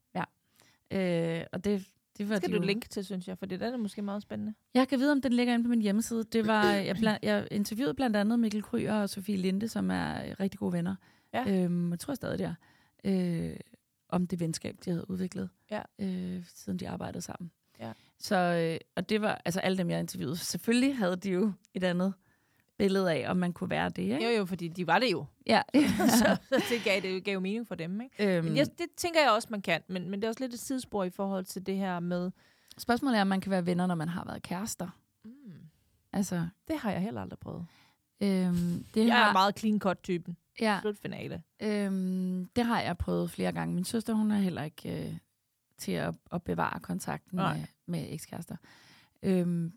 Øh, 0.94 1.44
og 1.54 1.64
det, 1.64 1.86
det 2.18 2.30
var 2.30 2.36
Skal 2.38 2.50
de 2.50 2.56
du 2.56 2.60
jo- 2.62 2.66
linke 2.68 2.88
til, 2.90 3.06
synes 3.06 3.28
jeg, 3.28 3.38
for 3.38 3.46
det 3.46 3.62
er 3.62 3.78
måske 3.78 4.02
meget 4.02 4.22
spændende. 4.22 4.54
Jeg 4.74 4.88
kan 4.88 5.00
vide, 5.00 5.12
om 5.12 5.22
den 5.22 5.34
ligger 5.34 5.54
inde 5.54 5.64
på 5.66 5.70
min 5.70 5.82
hjemmeside. 5.82 6.24
Det 6.24 6.48
var, 6.48 6.72
jeg, 6.72 6.96
blandt, 6.96 7.20
jeg 7.24 7.48
interviewede 7.52 7.94
blandt 7.94 8.16
andet 8.16 8.40
Mikkel 8.40 8.64
Kryer 8.64 8.94
og 8.94 9.10
Sofie 9.10 9.38
Linde, 9.38 9.68
som 9.68 9.92
er 9.92 10.40
rigtig 10.40 10.60
gode 10.60 10.74
venner. 10.74 10.96
Ja. 11.34 11.64
Øhm, 11.64 11.92
jeg 11.92 12.00
tror 12.00 12.14
stadig, 12.14 12.40
det 12.40 12.46
er. 12.46 12.56
Øh, 13.52 13.58
om 14.10 14.28
det 14.28 14.40
venskab, 14.40 14.76
de 14.86 14.90
havde 14.90 15.10
udviklet, 15.10 15.50
Ja. 15.72 15.82
øh, 16.00 16.44
siden 16.56 16.80
de 16.80 16.90
arbejdede 16.90 17.22
sammen. 17.22 17.52
Ja. 17.80 17.92
Så, 18.20 18.36
øh, 18.36 18.78
og 18.96 19.10
det 19.10 19.22
var, 19.22 19.42
altså 19.46 19.60
alle 19.60 19.78
dem, 19.78 19.90
jeg 19.90 20.00
interviewede, 20.00 20.38
selvfølgelig 20.38 20.98
havde 20.98 21.16
de 21.16 21.30
jo 21.32 21.52
et 21.74 21.84
andet 21.84 22.14
billede 22.78 23.12
af, 23.14 23.30
om 23.32 23.38
man 23.38 23.54
kunne 23.54 23.70
være 23.70 23.90
det, 23.90 24.02
ikke? 24.02 24.24
Jo, 24.32 24.38
jo, 24.38 24.46
fordi 24.46 24.68
de 24.68 24.88
var 24.88 25.00
det 25.00 25.12
jo. 25.12 25.26
Ja. 25.48 25.62
så, 26.20 26.38
så 26.50 26.64
det, 26.70 26.84
gav, 26.84 27.02
det 27.02 27.24
gav 27.24 27.34
jo 27.34 27.40
mening 27.40 27.68
for 27.68 27.76
dem, 27.76 28.02
ikke? 28.02 28.38
øhm, 28.38 28.46
Men 28.46 28.58
jeg, 28.58 28.68
det 28.78 28.86
tænker 28.98 29.20
jeg 29.22 29.32
også, 29.32 29.48
man 29.52 29.62
kan. 29.62 29.82
Men, 29.88 30.10
men 30.10 30.20
det 30.22 30.24
er 30.28 30.30
også 30.30 30.44
lidt 30.44 30.54
et 30.54 30.60
sidespor 30.60 31.04
i 31.04 31.10
forhold 31.10 31.46
til 31.46 31.66
det 31.66 31.78
her 31.78 32.00
med... 32.00 32.32
Spørgsmålet 32.78 33.18
er, 33.18 33.22
om 33.22 33.28
man 33.28 33.42
kan 33.42 33.52
være 33.52 33.66
venner, 33.66 33.88
når 33.88 33.96
man 33.96 34.10
har 34.10 34.26
været 34.26 34.42
kærester. 34.44 34.88
Mm, 35.26 35.32
Altså, 36.14 36.48
det 36.68 36.78
har 36.78 36.92
jeg 36.92 37.02
heller 37.02 37.22
aldrig 37.22 37.40
prøvet. 37.40 37.66
øhm, 38.22 38.86
det 38.94 39.06
Jeg 39.08 39.16
har, 39.18 39.30
er 39.30 39.34
meget 39.34 39.60
clean 39.60 39.80
cut-typen. 39.80 40.38
ja, 40.62 40.78
Slut 40.82 40.98
finale. 40.98 41.44
Øhm, 41.62 42.50
det 42.56 42.66
har 42.66 42.82
jeg 42.82 42.98
prøvet 42.98 43.32
flere 43.32 43.52
gange. 43.52 43.76
Min 43.76 43.84
søster, 43.86 44.14
hun 44.14 44.32
er 44.32 44.38
heller 44.38 44.64
ikke 44.64 45.06
øh, 45.08 45.18
til 45.78 45.92
at, 45.92 46.16
at 46.32 46.44
bevare 46.44 46.80
kontakten 46.80 47.36
Nej. 47.36 47.58
med, 47.58 47.66
med 47.86 48.06
ekskærester. 48.14 48.56
Øhm, 49.24 49.74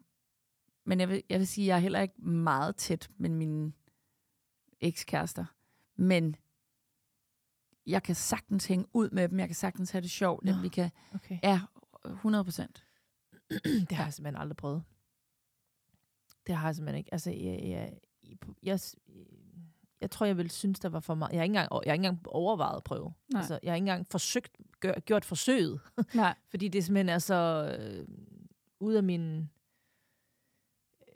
men 0.88 1.00
jeg 1.00 1.09
vil, 1.09 1.23
jeg 1.28 1.38
vil 1.38 1.47
sige, 1.47 1.64
at 1.64 1.68
jeg 1.68 1.76
er 1.76 1.80
heller 1.80 2.00
ikke 2.00 2.23
meget 2.23 2.76
tæt 2.76 3.11
med 3.16 3.30
mine 3.30 3.73
ekskærester. 4.80 5.45
Men 5.97 6.37
jeg 7.87 8.02
kan 8.02 8.14
sagtens 8.14 8.66
hænge 8.66 8.87
ud 8.92 9.11
med 9.11 9.28
dem. 9.28 9.38
Jeg 9.38 9.49
kan 9.49 9.54
sagtens 9.54 9.90
have 9.90 10.02
det 10.02 10.11
sjovt. 10.11 10.45
Nå. 10.45 10.52
Vi 10.62 10.68
kan, 10.68 10.90
Okay. 11.14 11.38
ja, 11.42 11.61
100 12.04 12.45
procent. 12.45 12.85
det 13.88 13.92
har 13.92 14.04
jeg 14.04 14.14
simpelthen 14.14 14.40
aldrig 14.40 14.57
prøvet. 14.57 14.83
Det 16.47 16.54
har 16.54 16.68
jeg 16.68 16.75
simpelthen 16.75 16.99
ikke. 16.99 17.14
Altså, 17.14 17.30
jeg, 17.30 17.61
jeg, 17.62 17.92
jeg, 18.28 18.38
jeg, 18.62 18.80
jeg 20.00 20.11
tror, 20.11 20.26
jeg 20.26 20.37
ville 20.37 20.50
synes, 20.50 20.80
der 20.80 20.88
var 20.88 21.00
for 21.00 21.14
meget. 21.14 21.33
Jeg 21.33 21.38
har 21.38 21.45
ikke 21.45 21.50
engang, 21.50 21.68
jeg 21.85 21.90
har 21.90 21.95
ikke 21.95 22.07
engang 22.07 22.28
overvejet 22.28 22.76
at 22.76 22.85
prøve. 22.85 23.12
Nej. 23.33 23.40
Altså, 23.40 23.59
jeg 23.62 23.71
har 23.71 23.76
ikke 23.76 23.83
engang 23.83 24.07
forsøgt, 24.11 24.57
gør, 24.80 24.92
gjort 25.00 25.25
forsøget. 25.25 25.80
Nej. 26.14 26.35
Fordi 26.50 26.68
det 26.68 26.85
simpelthen 26.85 27.09
er 27.09 27.18
så 27.18 27.76
øh, 27.80 28.09
ud 28.80 28.95
af 28.95 29.02
min... 29.02 29.50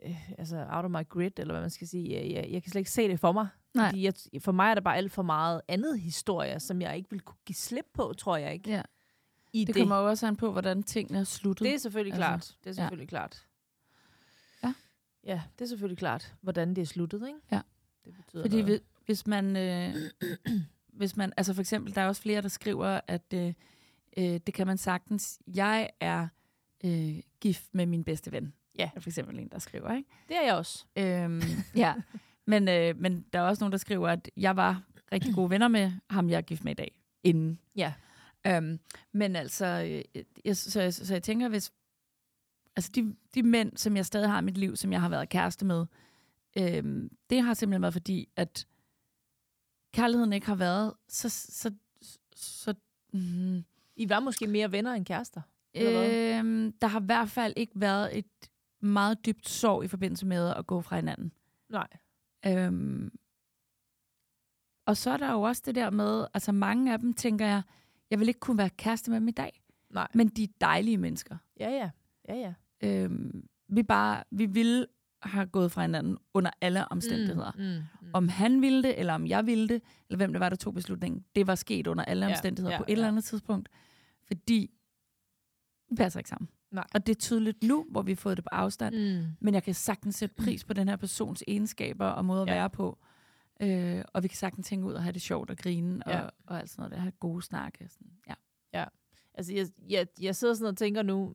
Øh, 0.05 0.31
altså, 0.39 0.67
out 0.71 0.85
of 0.85 0.91
my 0.91 1.09
grid, 1.09 1.31
eller 1.39 1.55
hvad 1.55 1.61
man 1.61 1.71
skal 1.71 1.89
sige. 1.89 2.15
Jeg, 2.15 2.31
jeg, 2.31 2.49
jeg 2.53 2.63
kan 2.63 2.71
slet 2.73 2.81
ikke 2.81 2.91
se 2.91 3.09
det 3.09 3.21
for 3.21 3.33
mig. 3.33 3.49
Nej. 3.75 3.89
Fordi 3.89 4.05
jeg, 4.05 4.15
for 4.41 4.53
mig 4.53 4.71
er 4.71 4.75
der 4.75 4.81
bare 4.81 4.97
alt 4.97 5.13
for 5.13 5.23
meget 5.23 5.61
andet 5.69 6.01
historie, 6.01 6.61
som 6.61 6.81
jeg 6.83 6.97
ikke 6.97 7.11
vil 7.11 7.21
kunne 7.21 7.39
give 7.47 7.57
slip 7.57 7.87
på, 7.95 8.13
tror 8.19 8.37
jeg 8.37 8.53
ikke. 8.53 8.71
Ja. 8.71 8.83
I 9.53 9.65
Det, 9.65 9.75
det. 9.75 9.83
kommer 9.83 9.99
jo 9.99 10.09
også 10.09 10.27
an 10.27 10.37
på, 10.37 10.53
hvordan 10.53 10.83
tingene 10.83 11.19
er 11.19 11.25
sluttet. 11.25 11.65
det 11.67 11.75
er 11.75 11.79
selvfølgelig 11.79 12.13
Altså, 12.13 12.27
klart. 12.29 12.57
Det 12.65 12.71
er 12.71 12.75
selvfølgelig 12.75 13.05
ja. 13.07 13.09
klart. 13.09 13.47
Ja. 14.65 14.75
Ja, 15.25 15.43
det 15.59 15.65
er 15.65 15.69
selvfølgelig 15.69 15.99
klart, 15.99 16.35
hvordan 16.41 16.75
det 16.75 16.83
er 16.83 16.87
sluttet, 16.87 17.27
ikke? 17.29 17.39
Ja. 17.53 17.61
Det 18.05 18.15
betyder 18.15 18.43
Fordi 18.43 18.63
noget. 18.63 18.65
hvis, 18.67 18.81
hvis 19.07 19.27
man... 19.27 19.57
Øh, 19.57 19.95
hvis 20.99 21.17
man, 21.17 21.33
altså 21.37 21.55
for 21.55 21.61
eksempel, 21.61 21.95
der 21.95 22.01
er 22.01 22.07
også 22.09 22.23
flere, 22.23 22.43
der 22.43 22.49
skriver, 22.49 23.01
at 23.07 23.35
øh, 23.35 23.55
øh, 24.17 24.25
det 24.25 24.55
kan 24.55 24.67
man 24.67 24.79
sagtens. 24.79 25.41
Jeg 25.55 25.91
er 26.01 26.29
øh, 26.85 27.19
gift 27.41 27.75
med 27.75 27.87
min 27.87 28.05
bedste 28.05 28.33
ven. 28.33 28.53
Ja. 28.79 28.91
Er 28.95 29.01
for 29.01 29.11
eksempel 29.11 29.39
en, 29.39 29.49
der 29.49 29.59
skriver, 29.59 29.97
ikke? 29.97 30.09
Det 30.29 30.37
er 30.37 30.43
jeg 30.43 30.55
også. 30.55 30.85
Øhm, 30.97 31.43
ja, 31.77 31.95
men, 32.47 32.69
øh, 32.69 32.97
men 32.99 33.25
der 33.33 33.39
er 33.39 33.43
også 33.43 33.65
nogen, 33.65 33.73
der 33.73 33.79
skriver, 33.79 34.09
at 34.09 34.31
jeg 34.37 34.57
var 34.57 34.83
rigtig 35.13 35.35
gode 35.35 35.51
venner 35.51 35.69
med 35.69 35.93
ham, 36.11 36.31
jeg 36.31 36.37
er 36.37 36.43
gift 36.43 36.65
med 36.65 36.73
i 36.73 36.75
dag, 36.75 37.01
inden. 37.23 37.59
Ja. 37.77 37.93
Øhm, 38.47 38.81
men 39.13 39.37
altså, 39.37 39.67
øh, 39.67 40.23
jeg, 40.45 40.57
så, 40.57 40.81
jeg, 40.81 40.95
så 40.95 41.15
jeg 41.15 41.23
tænker, 41.23 41.49
hvis 41.49 41.73
altså 42.77 42.91
de, 42.95 43.17
de 43.35 43.43
mænd, 43.43 43.77
som 43.77 43.97
jeg 43.97 44.07
stadig 44.07 44.31
har 44.31 44.39
i 44.41 44.45
mit 44.45 44.59
liv, 44.59 44.77
som 44.77 44.93
jeg 44.93 45.01
har 45.01 45.09
været 45.09 45.29
kæreste 45.29 45.65
med, 45.65 45.87
øhm, 46.59 47.11
det 47.31 47.43
har 47.43 47.55
simpelthen 47.55 47.83
været 47.83 47.95
fordi, 47.95 48.29
at 48.37 48.67
kærligheden 49.95 50.33
ikke 50.33 50.47
har 50.47 50.55
været 50.55 50.95
så... 51.09 51.29
så, 51.29 51.71
så 52.35 52.75
mm, 53.13 53.65
I 53.97 54.09
var 54.09 54.21
måske 54.21 54.47
mere 54.47 54.73
venner 54.73 54.93
end 54.93 55.07
kærester. 55.07 55.41
Øhm, 55.75 56.73
der 56.73 56.87
har 56.87 57.01
i 57.01 57.05
hvert 57.05 57.29
fald 57.29 57.53
ikke 57.57 57.73
været 57.77 58.19
et 58.19 58.51
meget 58.83 59.27
dybt 59.27 59.49
sorg 59.49 59.85
i 59.85 59.89
forbindelse 59.89 60.27
med 60.27 60.49
at 60.57 60.67
gå 60.67 60.81
fra 60.81 60.97
hinanden. 60.97 61.33
Nej. 61.71 61.89
Øhm, 62.47 63.13
og 64.87 64.97
så 64.97 65.11
er 65.11 65.17
der 65.17 65.33
jo 65.33 65.43
også 65.43 65.63
det 65.67 65.75
der 65.75 65.91
med, 65.91 66.27
altså 66.35 66.53
mange 66.53 66.93
af 66.93 66.99
dem 66.99 67.13
tænker 67.15 67.47
jeg, 67.47 67.63
jeg 68.11 68.19
vil 68.21 68.29
ikke 68.29 68.41
kunne 68.41 68.59
være 68.59 68.71
kæreste 68.71 69.11
med 69.11 69.21
dem 69.21 69.29
i 69.29 69.33
dag, 69.33 69.63
Nej. 69.91 70.09
men 70.15 70.29
de 70.29 70.43
er 70.45 70.49
dejlige 70.61 70.99
mennesker. 70.99 71.37
Ja, 71.61 71.71
ja. 71.71 71.91
Ja, 72.29 72.35
ja. 72.35 72.55
Øhm, 73.05 73.49
vi 73.69 73.83
bare, 73.83 74.25
vi 74.31 74.47
ville 74.47 74.87
have 75.23 75.47
gået 75.47 75.73
fra 75.73 75.83
hinanden 75.83 76.19
under 76.35 76.51
alle 76.61 76.89
omstændigheder. 76.89 77.53
Mm. 77.57 77.63
Mm, 77.63 78.07
mm, 78.07 78.11
Om 78.15 78.29
han 78.29 78.63
ville 78.63 78.83
det, 78.83 78.99
eller 78.99 79.15
om 79.15 79.27
jeg 79.27 79.47
ville 79.47 79.69
det, 79.69 79.83
eller 80.09 80.17
hvem 80.17 80.33
det 80.33 80.41
var, 80.41 80.49
der 80.49 80.57
tog 80.57 80.75
beslutningen, 80.75 81.25
det 81.35 81.47
var 81.47 81.55
sket 81.55 81.87
under 81.87 82.05
alle 82.05 82.27
Ja, 82.27 82.33
omstændigheder 82.33 82.73
ja, 82.75 82.79
på 82.79 82.85
et 82.89 82.93
eller 82.93 83.05
ja. 83.05 83.09
andet 83.09 83.25
tidspunkt, 83.25 83.69
fordi 84.27 84.71
vi 85.91 85.95
passer 85.97 86.21
ikke 86.21 86.31
sammen. 86.31 86.49
Nej. 86.73 86.85
Og 86.95 87.07
det 87.07 87.15
er 87.17 87.19
tydeligt 87.21 87.63
nu, 87.63 87.87
hvor 87.91 88.03
vi 88.03 88.11
har 88.13 88.17
fået 88.17 88.37
det 88.37 88.45
på 88.45 88.49
afstand, 88.53 88.95
mm. 89.21 89.27
men 89.41 89.55
jeg 89.55 89.63
kan 89.63 89.75
sagtens 89.75 90.15
sætte 90.15 90.35
pris 90.35 90.65
på 90.65 90.73
den 90.73 90.89
her 90.89 90.97
persons 90.97 91.43
egenskaber 91.47 92.07
og 92.07 92.25
måde 92.25 92.43
at 92.43 92.49
Ja. 92.49 92.55
være 92.55 92.71
på. 92.71 92.99
Øh, 93.61 94.05
og 94.15 94.23
vi 94.23 94.29
kan 94.29 94.37
sagtens 94.37 94.67
tænke 94.67 94.87
ud 94.87 94.93
og 94.93 95.03
have 95.03 95.13
det 95.13 95.23
sjovt 95.23 95.51
og 95.51 95.57
grine 95.57 96.03
Ja. 96.07 96.21
og, 96.21 96.33
og 96.47 96.59
alt 96.59 96.71
sådan 96.71 96.81
noget. 96.81 96.93
Der. 96.93 96.99
Have 96.99 97.13
gode 97.21 97.43
snakke. 97.43 97.89
Sådan. 97.89 98.13
Ja. 98.75 98.85
Altså, 99.35 99.55
jeg, 99.55 99.67
jeg, 99.89 100.07
jeg 100.21 100.37
sidder 100.37 100.55
sådan 100.55 100.69
og 100.69 100.77
tænker 100.77 101.03
nu, 101.03 101.35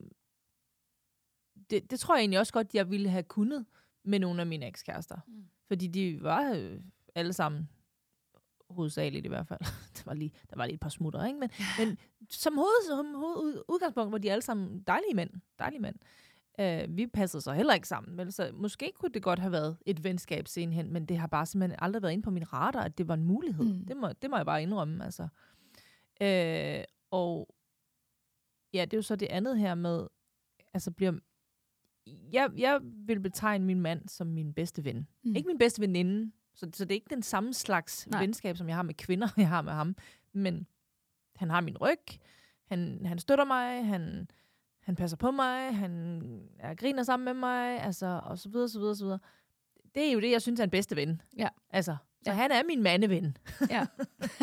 det, 1.70 1.90
det 1.90 2.00
tror 2.00 2.14
jeg 2.16 2.20
egentlig 2.20 2.38
også 2.40 2.52
godt, 2.52 2.74
jeg 2.74 2.90
ville 2.90 3.08
have 3.10 3.22
kunnet 3.22 3.66
med 4.04 4.18
nogle 4.18 4.40
af 4.40 4.46
mine 4.46 4.66
ekskærester. 4.66 5.16
Mm. 5.26 5.44
Fordi 5.68 5.86
de 5.86 6.22
var 6.22 6.52
øh, 6.56 6.80
alle 7.14 7.32
sammen, 7.32 7.68
hovedsageligt 8.70 9.26
i 9.26 9.28
hvert 9.28 9.46
fald, 9.46 9.60
der 9.96 10.02
var 10.06 10.14
lige, 10.14 10.32
der 10.50 10.56
var 10.56 10.66
lige 10.66 10.74
et 10.74 10.80
par 10.80 10.88
smutter, 10.88 11.24
ikke? 11.24 11.38
Men, 11.38 11.50
men 11.78 11.98
som, 12.30 12.54
hoved, 12.56 12.86
som 12.88 13.14
hoved, 13.14 13.62
udgangspunkt 13.68 14.12
var 14.12 14.18
de 14.18 14.32
alle 14.32 14.42
sammen 14.42 14.80
dejlige 14.86 15.14
mænd. 15.14 15.30
Dejlige 15.58 15.80
mænd. 15.80 15.96
Uh, 16.62 16.96
vi 16.96 17.06
passede 17.06 17.42
så 17.42 17.52
heller 17.52 17.74
ikke 17.74 17.88
sammen. 17.88 18.18
Vel? 18.18 18.32
Så 18.32 18.50
måske 18.54 18.92
kunne 18.94 19.12
det 19.14 19.22
godt 19.22 19.38
have 19.38 19.52
været 19.52 19.76
et 19.86 20.04
venskab 20.04 20.48
senhen, 20.48 20.92
men 20.92 21.06
det 21.06 21.18
har 21.18 21.26
bare 21.26 21.46
simpelthen 21.46 21.78
aldrig 21.82 22.02
været 22.02 22.12
inde 22.12 22.22
på 22.22 22.30
min 22.30 22.52
radar, 22.52 22.82
at 22.82 22.98
det 22.98 23.08
var 23.08 23.14
en 23.14 23.24
mulighed. 23.24 23.64
Mm. 23.64 23.86
Det, 23.86 23.96
må, 23.96 24.08
det 24.22 24.30
må 24.30 24.36
jeg 24.36 24.46
bare 24.46 24.62
indrømme. 24.62 25.04
Altså. 25.04 25.22
Uh, 26.20 26.84
og 27.10 27.54
ja, 28.74 28.84
det 28.84 28.92
er 28.92 28.98
jo 28.98 29.02
så 29.02 29.16
det 29.16 29.26
andet 29.26 29.58
her 29.58 29.74
med, 29.74 30.06
altså 30.74 30.90
bliver, 30.90 31.12
jeg, 32.32 32.50
jeg 32.56 32.80
vil 32.82 33.20
betegne 33.20 33.64
min 33.64 33.80
mand 33.80 34.08
som 34.08 34.26
min 34.26 34.54
bedste 34.54 34.84
ven. 34.84 35.08
Mm. 35.24 35.36
Ikke 35.36 35.46
min 35.46 35.58
bedste 35.58 35.80
veninde, 35.80 36.32
så, 36.58 36.70
så 36.72 36.84
det 36.84 36.90
er 36.90 36.94
ikke 37.00 37.14
den 37.14 37.22
samme 37.22 37.54
slags 37.54 38.06
Nej. 38.06 38.20
Venskab, 38.20 38.56
som 38.56 38.68
jeg 38.68 38.76
har 38.76 38.82
med 38.82 38.94
kvinder, 38.94 39.28
jeg 39.36 39.48
har 39.48 39.62
med 39.62 39.72
ham. 39.72 39.96
Men 40.32 40.66
han 41.36 41.50
har 41.50 41.60
min 41.60 41.78
ryg, 41.78 42.18
han, 42.66 43.06
han 43.06 43.18
støtter 43.18 43.44
mig, 43.44 43.84
han, 43.86 44.30
han 44.82 44.96
passer 44.96 45.16
på 45.16 45.30
mig, 45.30 45.74
han 45.76 46.22
er, 46.58 46.74
griner 46.74 47.02
sammen 47.02 47.24
med 47.24 47.34
mig, 47.34 47.80
altså, 47.80 48.20
og 48.24 48.38
så 48.38 48.48
videre, 48.48 48.68
så 48.68 48.78
videre, 48.78 48.96
så 48.96 49.04
videre. 49.04 49.18
Det 49.94 50.08
er 50.08 50.12
jo 50.12 50.20
det, 50.20 50.30
jeg 50.30 50.42
synes 50.42 50.60
er 50.60 50.64
en 50.64 50.70
bedste 50.70 50.96
ven. 50.96 51.20
Ja. 51.36 51.48
Altså, 51.70 51.96
så 52.24 52.30
Ja. 52.30 52.36
han 52.36 52.50
er 52.50 52.62
min 52.64 52.82
mandeven. 52.82 53.36
Ja. 53.70 53.86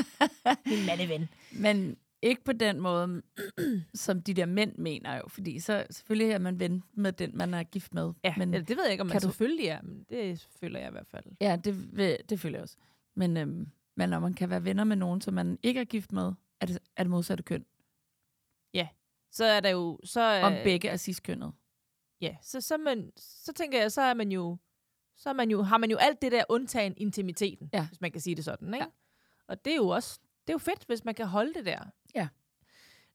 min 0.72 0.86
mandeven. 0.86 1.30
Men 1.52 1.98
ikke 2.26 2.44
på 2.44 2.54
den 2.54 2.80
måde, 2.82 3.22
som 3.94 4.22
de 4.22 4.34
der 4.34 4.46
mænd 4.46 4.76
mener 4.78 5.16
jo. 5.16 5.22
Fordi 5.28 5.60
så 5.60 5.86
selvfølgelig 5.90 6.32
er 6.32 6.40
man 6.40 6.60
ven 6.60 6.84
med 6.94 7.14
den, 7.14 7.38
man 7.38 7.54
er 7.54 7.64
gift 7.64 7.94
med. 7.94 8.14
Ja, 8.24 8.34
men, 8.38 8.54
det 8.54 8.70
ved 8.70 8.84
jeg 8.84 8.92
ikke, 8.92 9.02
om 9.02 9.08
man 9.08 9.16
du- 9.16 9.20
selvfølgelig 9.22 9.66
er, 9.68 9.82
men 9.82 10.04
det 10.10 10.48
føler 10.60 10.80
jeg 10.80 10.88
i 10.88 10.92
hvert 10.92 11.08
fald. 11.08 11.26
ja 11.42 11.58
det, 11.64 12.30
det 12.30 12.40
føler 12.40 12.58
jeg 12.58 12.64
også. 12.64 12.78
Men, 13.16 13.38
øhm, 13.38 13.68
men 13.98 14.10
når 14.10 14.20
man 14.20 14.34
kan 14.34 14.50
være 14.50 14.64
venner 14.64 14.84
med 14.84 14.96
nogen, 14.96 15.22
som 15.22 15.34
man 15.34 15.60
ikke 15.64 15.80
er 15.80 15.86
gift 15.86 16.12
med, 16.12 16.34
er 16.62 16.66
det, 16.66 16.80
er 16.98 17.04
det 17.04 17.10
modsatte 17.12 17.44
køn. 17.44 17.66
Så 19.32 19.46
er 19.46 19.60
der 19.60 19.70
jo... 19.70 20.00
Så, 20.04 20.22
Om 20.44 20.54
øh, 20.54 20.64
begge 20.64 20.88
er 20.90 20.98
cis-kønnet. 20.98 21.54
Ja, 22.22 22.36
så, 22.42 22.62
så, 22.62 22.78
man, 22.78 23.12
så 23.18 23.54
tænker 23.54 23.80
jeg, 23.82 23.92
så 23.92 24.02
er 24.02 24.14
man 24.14 24.32
jo, 24.32 24.58
så 25.16 25.30
er 25.30 25.34
man 25.34 25.50
jo, 25.52 25.62
har 25.62 25.78
man 25.78 25.92
jo 25.92 25.98
alt 25.98 26.22
det 26.22 26.32
der 26.32 26.44
undtagen 26.50 26.94
intimiteten, 26.98 27.70
Ja. 27.74 27.88
hvis 27.88 28.02
man 28.02 28.12
kan 28.12 28.22
sige 28.22 28.36
det 28.36 28.46
sådan, 28.46 28.74
ikke? 28.74 28.84
Ja. 28.86 28.90
Og 29.48 29.66
det 29.66 29.72
er 29.72 29.76
jo 29.78 29.88
også, 29.88 30.20
det 30.48 30.50
er 30.50 30.54
jo 30.54 30.58
fedt, 30.58 30.86
hvis 30.88 31.06
man 31.06 31.16
kan 31.16 31.26
holde 31.28 31.54
det 31.54 31.66
der. 31.66 31.80
Ja. 32.16 32.28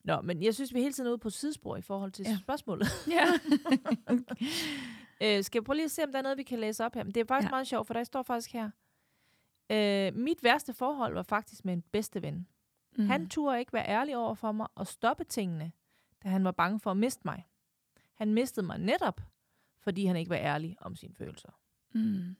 Nå, 0.05 0.21
men 0.21 0.43
jeg 0.43 0.55
synes, 0.55 0.75
vi 0.75 0.79
er 0.79 0.83
hele 0.83 0.93
tiden 0.93 1.09
ude 1.11 1.19
på 1.19 1.31
sidespor 1.31 1.77
i 1.77 1.81
forhold 1.83 2.13
til 2.13 2.25
Ja. 2.25 2.39
spørgsmålet. 2.43 2.87
Ja. 3.09 3.25
øh, 5.39 5.45
skal 5.45 5.59
jeg 5.59 5.65
prøve 5.65 5.77
lige 5.77 5.85
at 5.85 5.91
se, 5.91 6.03
om 6.05 6.13
der 6.13 6.19
er 6.19 6.23
noget, 6.23 6.39
vi 6.39 6.43
kan 6.43 6.59
læse 6.59 6.85
op 6.85 6.95
her? 6.95 7.05
Men 7.05 7.15
det 7.15 7.21
er 7.21 7.25
faktisk 7.25 7.47
ja. 7.47 7.51
meget 7.51 7.67
sjovt, 7.67 7.87
for 7.87 7.95
der 7.95 8.05
står 8.05 8.23
faktisk 8.23 8.53
her. 8.53 8.71
Øh, 9.73 10.15
mit 10.15 10.43
værste 10.43 10.75
forhold 10.75 11.15
var 11.15 11.23
faktisk 11.23 11.65
med 11.65 11.73
en 11.73 11.83
bedste 11.83 12.23
ven. 12.23 12.47
mm. 12.99 13.07
Han 13.07 13.29
turde 13.29 13.59
ikke 13.59 13.73
være 13.73 13.89
ærlig 13.89 14.17
over 14.17 14.35
for 14.35 14.53
mig 14.53 14.67
og 14.75 14.87
stoppe 14.87 15.25
tingene, 15.25 15.73
da 16.23 16.29
han 16.29 16.45
var 16.45 16.53
bange 16.53 16.81
for 16.81 16.91
at 16.91 16.97
miste 16.97 17.23
mig. 17.25 17.47
Han 18.15 18.35
mistede 18.35 18.67
mig 18.67 18.79
netop, 18.79 19.21
fordi 19.81 20.05
han 20.05 20.17
ikke 20.17 20.31
var 20.31 20.37
ærlig 20.37 20.77
om 20.81 20.97
sine 20.97 21.15
følelser. 21.15 21.51
Mm. 21.95 22.37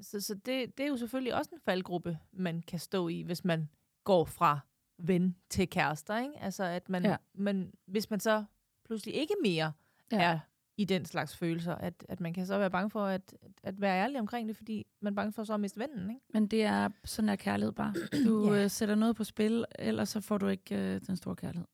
Så, 0.00 0.20
så 0.20 0.34
det, 0.34 0.78
det 0.78 0.84
er 0.84 0.88
jo 0.88 0.96
selvfølgelig 0.96 1.34
også 1.34 1.50
en 1.52 1.60
faldgruppe, 1.64 2.18
man 2.32 2.62
kan 2.62 2.78
stå 2.78 3.08
i, 3.08 3.22
hvis 3.22 3.44
man 3.44 3.68
går 4.04 4.24
fra 4.24 4.58
ven 4.98 5.36
til 5.50 5.68
kærester. 5.70 6.18
Ikke? 6.18 6.34
Altså, 6.40 6.64
at 6.64 6.88
man, 6.88 7.04
Ja. 7.04 7.16
man, 7.34 7.72
hvis 7.86 8.10
man 8.10 8.20
så 8.20 8.44
pludselig 8.84 9.14
ikke 9.14 9.34
mere 9.42 9.72
Ja. 10.12 10.20
er 10.22 10.38
i 10.76 10.84
den 10.84 11.04
slags 11.04 11.36
følelser, 11.36 11.74
at, 11.74 12.06
at 12.08 12.20
man 12.20 12.32
kan 12.34 12.46
så 12.46 12.58
være 12.58 12.70
bange 12.70 12.90
for 12.90 13.04
at, 13.06 13.34
at 13.62 13.80
være 13.80 14.02
ærlig 14.02 14.20
omkring 14.20 14.48
det, 14.48 14.56
fordi 14.56 14.86
man 15.00 15.12
er 15.12 15.14
bange 15.14 15.32
for 15.32 15.44
så 15.44 15.54
at 15.54 15.60
miste 15.60 15.78
vennen. 15.80 16.10
Ikke? 16.10 16.22
Men 16.32 16.46
det 16.46 16.62
er 16.64 16.88
sådan 17.04 17.28
er 17.28 17.36
kærlighed 17.36 17.72
bare. 17.72 17.94
Du 18.26 18.46
Ja. 18.54 18.62
øh, 18.64 18.70
sætter 18.70 18.94
noget 18.94 19.16
på 19.16 19.24
spil, 19.24 19.64
ellers 19.78 20.08
så 20.08 20.20
får 20.20 20.38
du 20.38 20.46
ikke 20.48 20.76
øh, 20.94 21.00
den 21.06 21.16
store 21.16 21.36
kærlighed. 21.36 21.66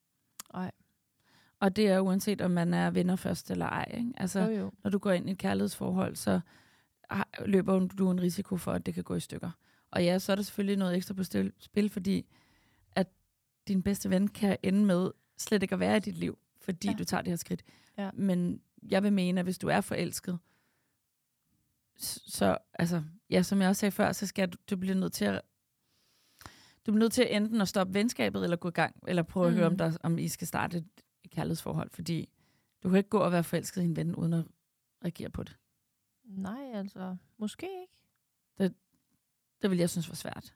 Nej. 0.54 0.70
Og 1.60 1.76
det 1.76 1.88
er 1.88 2.00
uanset, 2.00 2.40
om 2.40 2.50
man 2.50 2.74
er 2.74 2.90
venner 2.90 3.16
først 3.16 3.50
eller 3.50 3.66
ej. 3.66 3.90
Ikke? 3.94 4.12
Altså, 4.16 4.40
Jo, 4.40 4.50
jo. 4.58 4.72
når 4.84 4.90
du 4.90 4.98
går 4.98 5.10
ind 5.12 5.28
i 5.28 5.32
et 5.32 5.38
kærlighedsforhold, 5.38 6.16
så 6.16 6.40
løber 7.46 7.78
du 7.78 8.10
en 8.10 8.20
risiko 8.20 8.56
for, 8.56 8.72
at 8.72 8.86
det 8.86 8.94
kan 8.94 9.04
gå 9.04 9.14
i 9.14 9.20
stykker. 9.20 9.50
Og 9.90 10.04
ja, 10.04 10.18
så 10.18 10.32
er 10.32 10.36
der 10.36 10.42
selvfølgelig 10.42 10.76
noget 10.76 10.96
ekstra 10.96 11.14
på 11.14 11.22
spil, 11.58 11.90
fordi 11.90 12.26
at 12.92 13.06
din 13.68 13.82
bedste 13.82 14.10
ven 14.10 14.28
kan 14.28 14.56
ende 14.62 14.84
med 14.84 15.10
slet 15.38 15.62
ikke 15.62 15.72
at 15.72 15.80
være 15.80 15.96
i 15.96 16.00
dit 16.00 16.16
liv, 16.16 16.38
fordi 16.60 16.88
ja. 16.88 16.94
Du 16.94 17.04
tager 17.04 17.22
det 17.22 17.30
her 17.30 17.36
skridt. 17.36 17.62
Ja. 17.98 18.10
Men 18.14 18.60
jeg 18.90 19.02
vil 19.02 19.12
mene, 19.12 19.40
at 19.40 19.46
hvis 19.46 19.58
du 19.58 19.68
er 19.68 19.80
forelsket, 19.80 20.38
så, 21.96 22.58
altså, 22.74 23.02
ja, 23.30 23.42
som 23.42 23.60
jeg 23.60 23.68
også 23.68 23.80
sagde 23.80 23.92
før, 23.92 24.12
så 24.12 24.26
skal 24.26 24.48
du, 24.48 24.58
du 24.70 24.76
bliver 24.76 24.94
nødt 24.94 25.12
til 25.12 25.24
at 25.24 25.42
du 26.86 26.92
bliver 26.92 26.98
nødt 27.04 27.12
til 27.12 27.36
enten 27.36 27.60
at 27.60 27.68
stoppe 27.68 27.94
venskabet, 27.94 28.44
eller 28.44 28.56
gå 28.56 28.68
i 28.68 28.72
gang, 28.72 28.96
eller 29.08 29.22
prøve 29.22 29.46
at 29.46 29.52
høre, 29.54 29.66
om, 29.66 29.72
Mhm. 29.72 29.78
der, 29.78 29.96
om 30.02 30.18
I 30.18 30.28
skal 30.28 30.46
starte 30.46 30.78
et, 30.78 30.84
et 31.24 31.30
kærlighedsforhold, 31.30 31.90
fordi 31.90 32.28
du 32.82 32.88
kan 32.88 32.98
ikke 32.98 33.10
gå 33.10 33.18
og 33.18 33.32
være 33.32 33.44
forelsket 33.44 33.82
i 33.82 33.84
en 33.84 33.96
ven, 33.96 34.14
uden 34.14 34.32
at 34.32 34.44
reagere 35.04 35.30
på 35.30 35.42
det. 35.42 35.56
Nej, 36.36 36.70
altså, 36.74 37.16
måske 37.38 37.66
ikke. 37.80 37.92
Det 39.62 39.70
vil 39.70 39.78
jeg 39.78 39.90
synes 39.90 40.08
var 40.08 40.14
svært. 40.14 40.54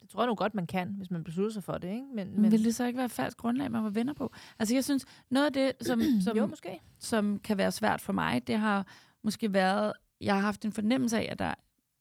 Det 0.00 0.08
tror 0.08 0.22
jeg 0.22 0.26
nu 0.26 0.34
godt, 0.34 0.54
man 0.54 0.66
kan, 0.66 0.94
hvis 0.94 1.10
man 1.10 1.24
beslutter 1.24 1.52
sig 1.52 1.64
for 1.64 1.78
det. 1.78 1.88
Ikke? 1.88 2.06
Men, 2.14 2.40
Men 2.40 2.50
vil 2.52 2.64
det 2.64 2.74
så 2.74 2.84
ikke 2.84 2.96
være 2.96 3.04
et 3.04 3.10
falsk 3.10 3.36
grundlag, 3.36 3.70
man 3.70 3.84
var 3.84 3.90
venner 3.90 4.12
på? 4.12 4.32
Altså 4.58 4.74
jeg 4.74 4.84
synes, 4.84 5.04
noget 5.30 5.46
af 5.46 5.52
det, 5.52 5.86
som, 5.86 6.00
som, 6.24 6.36
jo, 6.36 6.46
måske. 6.46 6.80
som 6.98 7.38
kan 7.38 7.58
være 7.58 7.72
svært 7.72 8.00
for 8.00 8.12
mig, 8.12 8.46
det 8.46 8.58
har 8.58 8.86
måske 9.22 9.52
været, 9.52 9.92
jeg 10.20 10.34
har 10.34 10.40
haft 10.40 10.64
en 10.64 10.72
fornemmelse 10.72 11.18
af, 11.18 11.28
at 11.32 11.38
der 11.38 11.54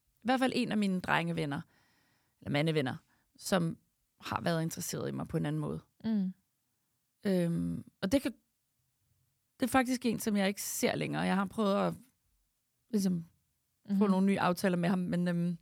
i 0.10 0.24
hvert 0.24 0.40
fald 0.40 0.52
en 0.56 0.72
af 0.72 0.78
mine 0.78 1.00
drengevenner, 1.00 1.62
eller 2.42 2.52
mandevenner, 2.52 2.96
som 3.38 3.78
har 4.22 4.42
været 4.42 4.62
interesseret 4.62 5.10
i 5.10 5.12
mig 5.12 5.28
på 5.28 5.38
en 5.38 5.46
anden 5.46 5.60
måde. 5.60 5.80
Mm. 6.04 6.34
Øhm, 7.26 7.84
og 8.02 8.12
det 8.12 8.22
kan 8.22 8.34
det 9.60 9.66
er 9.66 9.70
faktisk 9.70 10.06
en, 10.06 10.20
som 10.20 10.38
jeg 10.38 10.48
ikke 10.48 10.62
ser 10.62 10.96
længere. 10.96 11.22
Jeg 11.22 11.36
har 11.36 11.46
prøvet 11.46 11.76
at 11.76 11.94
ligesom, 12.92 13.14
mm-hmm. 13.14 13.98
få 13.98 14.08
nogle 14.08 14.26
nye 14.26 14.40
aftaler 14.40 14.78
med 14.78 14.90
ham, 14.90 15.00
men 15.00 15.28
øhm, 15.28 15.58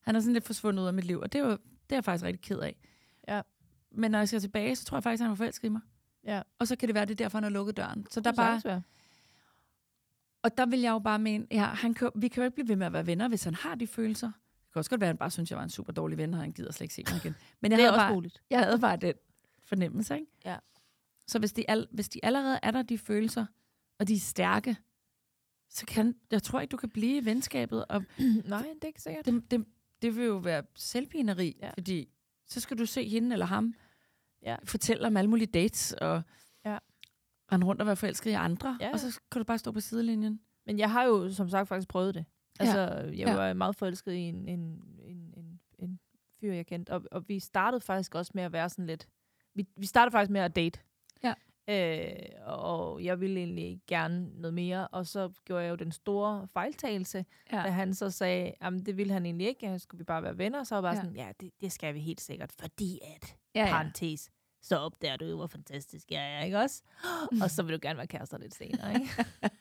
han 0.00 0.16
er 0.16 0.20
sådan 0.20 0.32
lidt 0.32 0.44
forsvundet 0.44 0.82
ud 0.82 0.86
af 0.86 0.94
mit 0.94 1.04
liv, 1.04 1.20
og 1.20 1.32
det 1.32 1.38
er, 1.40 1.44
jo, 1.44 1.50
det 1.50 1.92
er 1.92 1.96
jeg 1.96 2.04
faktisk 2.04 2.24
rigtig 2.24 2.40
ked 2.42 2.58
af. 2.58 2.76
Ja. 3.28 3.40
Men 3.90 4.10
når 4.10 4.18
jeg 4.18 4.28
skal 4.28 4.40
tilbage, 4.40 4.76
så 4.76 4.84
tror 4.84 4.96
jeg 4.96 5.02
faktisk, 5.02 5.20
at 5.20 5.24
han 5.24 5.30
var 5.30 5.34
forelsket 5.36 5.64
i 5.68 5.70
mig. 5.70 5.80
Ja. 6.24 6.42
Og 6.58 6.68
så 6.68 6.76
kan 6.76 6.88
det 6.88 6.94
være, 6.94 7.04
det 7.04 7.10
er 7.10 7.24
derfor, 7.24 7.38
han 7.38 7.42
har 7.42 7.50
lukket 7.50 7.76
døren. 7.76 8.06
Så 8.10 8.20
der 8.20 8.32
bare, 8.32 8.60
være. 8.64 8.82
og 10.42 10.56
der 10.56 10.66
vil 10.66 10.80
jeg 10.80 10.90
jo 10.90 10.98
bare 10.98 11.18
mene, 11.18 11.46
ja, 11.50 11.64
han 11.64 11.94
kan, 11.94 12.10
vi 12.14 12.28
kan 12.28 12.42
jo 12.42 12.44
ikke 12.44 12.54
blive 12.54 12.68
ved 12.68 12.76
med 12.76 12.86
at 12.86 12.92
være 12.92 13.06
venner, 13.06 13.28
hvis 13.28 13.44
han 13.44 13.54
har 13.54 13.74
de 13.74 13.86
følelser. 13.86 14.26
Det 14.26 14.72
kan 14.72 14.80
også 14.80 14.90
godt 14.90 15.00
være, 15.00 15.08
at 15.08 15.12
han 15.12 15.18
bare 15.18 15.30
synes, 15.30 15.50
jeg 15.50 15.56
var 15.56 15.62
en 15.64 15.70
super 15.70 15.92
dårlig 15.92 16.18
ven, 16.18 16.34
og 16.34 16.40
han 16.40 16.52
gider 16.52 16.72
slet 16.72 16.84
ikke 16.84 16.94
se 16.94 17.04
mig 17.10 17.16
igen. 17.16 17.34
Men 17.60 17.72
jeg 17.72 17.78
Det 17.78 17.84
er 17.84 17.90
havde 17.90 17.94
også 17.96 18.06
bare, 18.06 18.14
muligt. 18.14 18.42
jeg 18.50 18.58
havde 18.64 18.78
bare 18.78 18.96
den 18.96 19.14
fornemmelse, 19.64 20.14
ikke? 20.14 20.26
Ja. 20.44 20.56
Så 21.26 21.38
hvis 21.38 21.52
de, 21.52 21.70
al, 21.70 21.88
hvis 21.90 22.08
de 22.08 22.20
allerede 22.22 22.58
er 22.62 22.70
der, 22.70 22.82
de 22.82 22.98
følelser, 22.98 23.46
og 23.98 24.08
de 24.08 24.14
er 24.14 24.18
stærke, 24.18 24.76
så 25.74 25.86
kan, 25.86 26.14
jeg 26.30 26.42
tror 26.42 26.60
ikke, 26.60 26.72
du 26.72 26.76
kan 26.76 26.90
blive 26.90 27.16
i 27.16 27.24
venskabet, 27.24 27.84
og 27.88 28.04
Nej, 28.44 28.62
det 28.74 28.82
er 28.82 28.86
ikke 28.86 29.02
sikkert. 29.02 29.26
det, 29.26 29.50
det, 29.50 29.64
det 30.02 30.16
vil 30.16 30.24
jo 30.24 30.36
være 30.36 30.62
selvpineri, 30.74 31.56
Ja. 31.60 31.66
ja. 31.66 31.72
fordi 31.72 32.08
så 32.46 32.60
skal 32.60 32.78
du 32.78 32.86
se 32.86 33.08
hende 33.08 33.32
eller 33.32 33.46
ham 33.46 33.74
Ja. 34.42 34.56
fortælle 34.64 35.06
om 35.06 35.16
alle 35.16 35.30
mulige 35.30 35.46
dates, 35.46 35.92
og 35.92 36.22
Ja. 36.64 36.78
rende 37.52 37.66
rundt 37.66 37.80
og 37.80 37.86
være 37.86 37.96
forelsket 37.96 38.30
i 38.30 38.34
andre, 38.34 38.78
Ja. 38.80 38.92
og 38.92 39.00
så 39.00 39.20
kan 39.30 39.40
du 39.40 39.44
bare 39.44 39.58
stå 39.58 39.72
på 39.72 39.80
sidelinjen. 39.80 40.40
Men 40.66 40.78
jeg 40.78 40.90
har 40.92 41.04
jo, 41.04 41.30
som 41.32 41.48
sagt, 41.48 41.68
faktisk 41.68 41.88
prøvet 41.88 42.14
det. 42.14 42.24
Altså, 42.60 42.78
jeg 43.04 43.12
Ja. 43.14 43.34
var 43.34 43.52
meget 43.52 43.76
forelsket 43.76 44.12
i 44.12 44.18
en, 44.18 44.48
en, 44.48 44.60
en, 45.02 45.34
en, 45.36 45.60
en 45.78 46.00
fyr, 46.40 46.52
jeg 46.52 46.66
kendte. 46.66 46.90
Og, 46.90 47.02
og 47.10 47.28
vi 47.28 47.38
startede 47.38 47.80
faktisk 47.80 48.14
også 48.14 48.32
med 48.34 48.42
at 48.42 48.52
være 48.52 48.68
sådan 48.68 48.86
lidt... 48.86 49.08
Vi, 49.54 49.66
vi 49.76 49.86
startede 49.86 50.12
faktisk 50.12 50.30
med 50.30 50.40
at 50.40 50.56
date. 50.56 50.80
Ja. 51.22 51.34
Øh, 51.68 52.12
og 52.46 53.04
jeg 53.04 53.20
ville 53.20 53.40
egentlig 53.40 53.80
gerne 53.86 54.28
noget 54.40 54.54
mere. 54.54 54.88
Og 54.88 55.06
så 55.06 55.32
gjorde 55.44 55.62
jeg 55.64 55.70
jo 55.70 55.74
den 55.76 55.92
store 55.92 56.48
fejltagelse, 56.52 57.24
Ja. 57.52 57.56
da 57.56 57.70
han 57.70 57.94
så 57.94 58.10
sagde, 58.10 58.52
at 58.60 58.72
det 58.86 58.96
ville 58.96 59.12
han 59.12 59.26
egentlig 59.26 59.46
ikke. 59.46 59.78
Skulle 59.78 59.98
vi 59.98 60.04
bare 60.04 60.22
være 60.22 60.38
venner? 60.38 60.64
Så 60.64 60.74
var 60.74 60.78
jeg 60.80 60.82
bare 60.82 60.96
Ja. 60.96 61.00
sådan, 61.02 61.16
ja, 61.16 61.32
det, 61.40 61.50
det 61.60 61.72
skal 61.72 61.94
vi 61.94 62.00
helt 62.00 62.20
sikkert. 62.20 62.52
Fordi 62.60 62.98
at, 63.02 63.36
Ja, 63.54 63.60
ja. 63.64 63.70
parentes, 63.70 64.30
så 64.62 64.76
opdager 64.78 65.16
du 65.16 65.24
jo, 65.24 65.36
hvor 65.36 65.46
fantastisk 65.46 66.10
jeg 66.10 66.34
er, 66.38 66.44
ikke 66.44 66.58
også? 66.58 66.82
og 67.42 67.50
så 67.50 67.62
vil 67.62 67.74
du 67.74 67.78
gerne 67.82 67.96
være 67.96 68.06
kærester 68.06 68.38
lidt 68.38 68.54
senere, 68.54 68.94
ikke? 68.94 69.08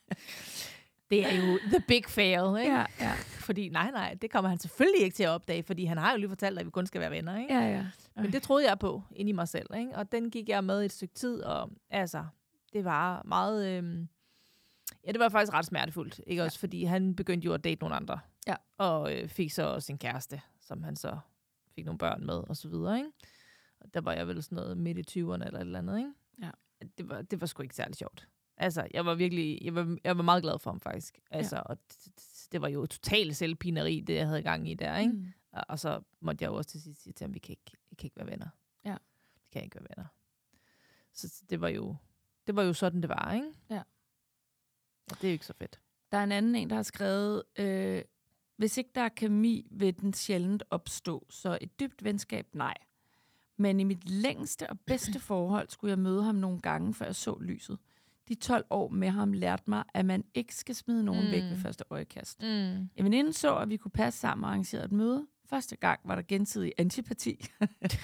det 1.10 1.26
er 1.26 1.36
jo 1.36 1.60
the 1.68 1.84
big 1.88 2.06
fail, 2.06 2.60
ikke? 2.60 2.74
Ja, 2.74 2.86
ja. 3.00 3.14
Fordi 3.44 3.70
nej, 3.70 3.92
nej, 3.92 4.18
det 4.22 4.32
kommer 4.32 4.50
han 4.50 4.60
selvfølgelig 4.60 5.02
ikke 5.04 5.16
til 5.16 5.24
at 5.24 5.30
opdage, 5.30 5.64
fordi 5.64 5.86
han 5.86 5.98
har 5.98 6.12
jo 6.12 6.18
lige 6.18 6.30
fortalt 6.30 6.60
at 6.60 6.66
vi 6.66 6.72
kun 6.72 6.86
skal 6.86 7.02
være 7.02 7.12
venner, 7.12 7.38
ikke? 7.38 7.54
Ja, 7.54 7.72
ja. 7.72 7.86
Men 8.16 8.34
det 8.34 8.44
troede 8.44 8.70
jeg 8.70 8.80
på 8.80 9.02
inde 9.12 9.30
i 9.30 9.34
mig 9.34 9.48
selv, 9.48 9.68
ikke? 9.78 9.96
Og 9.96 10.12
den 10.12 10.32
gik 10.32 10.50
jeg 10.50 10.64
med 10.64 10.86
et 10.86 10.92
stykke 10.92 11.14
tid, 11.14 11.42
og 11.42 11.72
altså, 11.90 12.26
det 12.74 12.86
var 12.86 13.24
meget... 13.26 13.78
Øhm, 13.78 14.08
ja, 15.06 15.12
det 15.12 15.20
var 15.20 15.30
faktisk 15.30 15.54
ret 15.54 15.66
smertefuldt, 15.66 16.22
ikke 16.28 16.42
ja. 16.42 16.46
også? 16.46 16.60
Fordi 16.60 16.84
han 16.84 17.16
begyndte 17.16 17.46
jo 17.46 17.54
at 17.54 17.64
date 17.64 17.82
nogle 17.82 17.96
andre. 17.96 18.20
Ja. 18.48 18.56
Og 18.78 19.16
øh, 19.16 19.30
fik 19.30 19.52
så 19.52 19.86
en 19.90 19.98
kæreste, 19.98 20.42
som 20.62 20.84
han 20.84 20.96
så 20.96 21.18
fik 21.76 21.86
nogle 21.86 21.98
børn 21.98 22.26
med, 22.26 22.36
og 22.36 22.58
så 22.58 22.70
videre, 22.70 22.98
ikke? 22.98 23.10
Og 23.80 23.94
der 23.94 24.02
var 24.02 24.14
jeg 24.14 24.28
vel 24.28 24.44
sådan 24.44 24.56
noget 24.56 24.78
midt 24.78 24.98
i 24.98 25.20
20'erne 25.20 25.46
eller 25.46 25.60
et 25.60 25.62
eller 25.62 25.80
andet, 25.80 25.98
ikke? 25.98 26.12
Ja. 26.42 26.50
Det 26.98 27.10
var, 27.10 27.22
det 27.22 27.42
var 27.42 27.48
sgu 27.48 27.64
ikke 27.64 27.76
særlig 27.76 27.96
sjovt. 27.96 28.28
Altså, 28.58 28.88
jeg 28.94 29.06
var 29.06 29.16
virkelig, 29.16 29.60
jeg 29.62 29.76
var, 29.76 29.98
jeg 30.04 30.18
var 30.18 30.24
meget 30.24 30.44
glad 30.44 30.60
for 30.60 30.72
ham 30.72 30.82
faktisk. 30.82 31.20
Altså, 31.32 31.56
ja. 31.56 31.62
og 31.62 31.78
det, 31.78 32.48
det 32.52 32.62
var 32.62 32.68
jo 32.68 32.86
totalt 32.86 33.36
selvpineri, 33.36 34.00
det 34.00 34.16
jeg 34.16 34.28
havde 34.28 34.42
gang 34.42 34.70
i 34.70 34.74
der, 34.74 34.98
ikke? 34.98 35.14
Mm. 35.14 35.26
Og, 35.52 35.64
og 35.68 35.80
så 35.80 36.02
måtte 36.20 36.44
jeg 36.44 36.50
jo 36.50 36.56
også 36.56 36.70
til 36.70 36.82
sidst 36.82 37.04
sige 37.04 37.14
til 37.14 37.26
ham, 37.26 37.34
vi 37.34 37.40
kan 37.40 37.52
ikke, 37.52 37.78
vi 37.90 37.96
kan 37.96 38.08
ikke 38.08 38.18
være 38.18 38.28
venner. 38.28 38.48
Ja. 38.86 38.98
Vi 39.36 39.48
kan 39.52 39.64
ikke 39.64 39.76
være 39.76 39.88
venner. 39.98 40.08
Så 41.14 41.44
det 41.50 41.62
var 41.62 41.68
jo, 41.68 41.96
det 42.48 42.56
var 42.56 42.64
jo 42.64 42.74
sådan, 42.74 43.02
det 43.02 43.10
var, 43.10 43.34
ikke? 43.34 43.54
Ja. 43.70 43.82
Og 45.12 45.22
det 45.22 45.24
er 45.24 45.32
jo 45.32 45.34
ikke 45.34 45.46
så 45.46 45.54
fedt. 45.54 45.80
Der 46.12 46.18
er 46.18 46.24
en 46.24 46.32
anden 46.32 46.56
en, 46.56 46.70
der 46.70 46.76
har 46.76 46.84
skrevet, 46.84 47.44
øh, 47.60 48.02
hvis 48.58 48.78
ikke 48.78 48.92
der 48.96 49.02
er 49.02 49.10
kemi, 49.10 49.68
vil 49.72 50.02
den 50.02 50.14
sjældent 50.14 50.64
opstå, 50.70 51.28
så 51.30 51.58
et 51.62 51.80
dybt 51.80 52.04
venskab, 52.04 52.48
nej. 52.54 52.78
Men 53.58 53.80
i 53.80 53.84
mit 53.84 54.10
længste 54.10 54.70
og 54.70 54.80
bedste 54.80 55.20
forhold 55.20 55.70
skulle 55.70 55.90
jeg 55.90 56.00
møde 56.00 56.24
ham 56.24 56.36
nogle 56.36 56.62
gange, 56.62 56.94
før 56.94 57.06
jeg 57.06 57.16
så 57.16 57.38
lyset. 57.42 57.80
De 58.28 58.36
12 58.36 58.66
år 58.70 58.90
med 58.90 59.10
ham 59.10 59.34
lærte 59.34 59.64
mig, 59.68 59.84
at 59.94 60.06
man 60.06 60.24
ikke 60.34 60.56
skal 60.56 60.76
smide 60.76 61.04
nogen 61.04 61.26
mm. 61.26 61.32
væk 61.32 61.44
ved 61.44 61.50
Mm. 61.56 61.58
første 61.62 61.84
øjekast. 61.90 62.42
Mm. 62.42 62.48
En 62.48 62.90
veninde 63.06 63.34
så, 63.34 63.56
at 63.58 63.70
vi 63.70 63.78
kunne 63.78 63.92
passe 63.92 64.20
sammen 64.20 64.44
og 64.44 64.50
arrangerede 64.50 64.86
et 64.86 64.92
møde. 64.92 65.28
Første 65.50 65.76
gang 65.76 66.00
var 66.06 66.16
der 66.16 66.22
gensidig 66.28 66.74
antipati. 66.78 67.46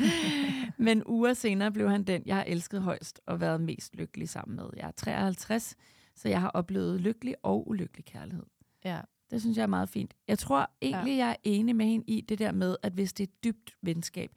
Men 0.78 1.04
uger 1.08 1.34
senere 1.34 1.72
blev 1.72 1.90
han 1.90 2.04
den, 2.04 2.24
jeg 2.26 2.36
har 2.36 2.44
elsket 2.48 2.82
højst 2.82 3.22
og 3.28 3.40
været 3.42 3.62
mest 3.62 3.96
lykkelig 3.96 4.30
sammen 4.30 4.56
med. 4.56 4.66
Jeg 4.78 4.88
er 4.88 4.92
53, 4.92 5.76
så 6.16 6.30
jeg 6.30 6.42
har 6.42 6.50
oplevet 6.50 7.02
lykkelig 7.02 7.36
og 7.44 7.68
ulykkelig 7.70 8.06
kærlighed. 8.06 8.46
Ja. 8.86 9.00
Det 9.32 9.42
synes 9.42 9.58
jeg 9.58 9.64
er 9.64 9.68
meget 9.68 9.90
fint. 9.90 10.14
Jeg 10.28 10.40
tror 10.40 10.72
egentlig, 10.82 11.12
ja. 11.18 11.26
jeg 11.26 11.30
er 11.32 11.36
enig 11.44 11.76
med 11.76 11.86
hende 11.86 12.06
i 12.08 12.22
det 12.22 12.40
der 12.40 12.52
med, 12.52 12.76
at 12.84 12.94
hvis 12.94 13.14
det 13.14 13.24
er 13.24 13.28
et 13.28 13.44
dybt 13.44 13.72
venskab. 13.82 14.32